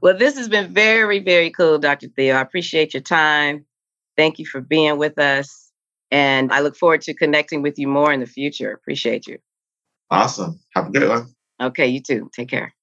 well, 0.01 0.17
this 0.17 0.37
has 0.37 0.49
been 0.49 0.73
very, 0.73 1.19
very 1.19 1.51
cool, 1.51 1.79
Dr. 1.79 2.09
Theo. 2.09 2.37
I 2.37 2.41
appreciate 2.41 2.95
your 2.95 3.03
time. 3.03 3.67
Thank 4.17 4.39
you 4.39 4.47
for 4.47 4.61
being 4.61 4.99
with 4.99 5.19
us. 5.19 5.68
And 6.11 6.53
I 6.53 6.61
look 6.61 6.77
forward 6.77 7.03
to 7.03 7.15
connecting 7.15 7.63
with 7.63 7.79
you 7.79 7.89
more 7.89 8.13
in 8.13 8.21
the 8.21 8.27
future. 8.27 8.73
Appreciate 8.73 9.27
you. 9.27 9.39
Awesome. 10.11 10.59
Have 10.75 10.89
a 10.89 10.91
good 10.91 11.09
one. 11.09 11.35
Okay, 11.61 11.87
you 11.87 12.01
too. 12.01 12.31
Take 12.35 12.49
care. 12.49 12.75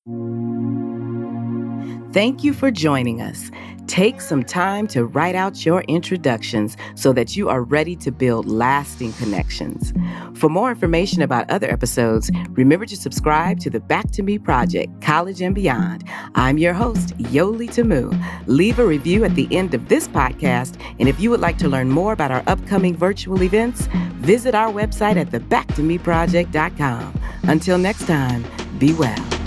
Thank 2.16 2.46
you 2.46 2.54
for 2.54 2.72
joining 2.72 3.22
us. 3.22 3.52
Take 3.88 4.22
some 4.22 4.42
time 4.42 4.88
to 4.88 5.04
write 5.04 5.36
out 5.36 5.66
your 5.66 5.82
introductions 5.82 6.78
so 6.96 7.12
that 7.12 7.36
you 7.36 7.50
are 7.50 7.62
ready 7.62 7.94
to 7.98 8.10
build 8.10 8.48
lasting 8.48 9.12
connections. 9.12 9.92
For 10.34 10.48
more 10.48 10.70
information 10.70 11.22
about 11.22 11.50
other 11.52 11.70
episodes, 11.70 12.32
remember 12.52 12.86
to 12.86 12.96
subscribe 12.96 13.60
to 13.60 13.70
the 13.70 13.82
Back 13.82 14.12
to 14.12 14.24
Me 14.24 14.40
Project, 14.40 15.02
College 15.02 15.42
and 15.42 15.54
Beyond. 15.54 16.10
I'm 16.36 16.58
your 16.58 16.74
host, 16.74 17.18
Yoli 17.18 17.70
Tamu. 17.70 18.14
Leave 18.46 18.80
a 18.80 18.86
review 18.86 19.26
at 19.26 19.36
the 19.36 19.50
end 19.52 19.74
of 19.74 19.90
this 19.90 20.08
podcast, 20.08 20.80
and 21.02 21.10
if 21.10 21.20
you 21.20 21.30
would 21.32 21.42
like 21.42 21.58
to 21.58 21.68
learn 21.68 21.90
more 21.90 22.14
about 22.14 22.32
our 22.32 22.44
upcoming 22.48 22.96
virtual 22.96 23.44
events, 23.44 23.88
visit 24.22 24.56
our 24.56 24.72
website 24.72 25.18
at 25.18 25.32
thebacktomeproject.com. 25.32 27.22
Until 27.44 27.78
next 27.78 28.08
time, 28.08 28.46
be 28.80 28.94
well. 28.94 29.45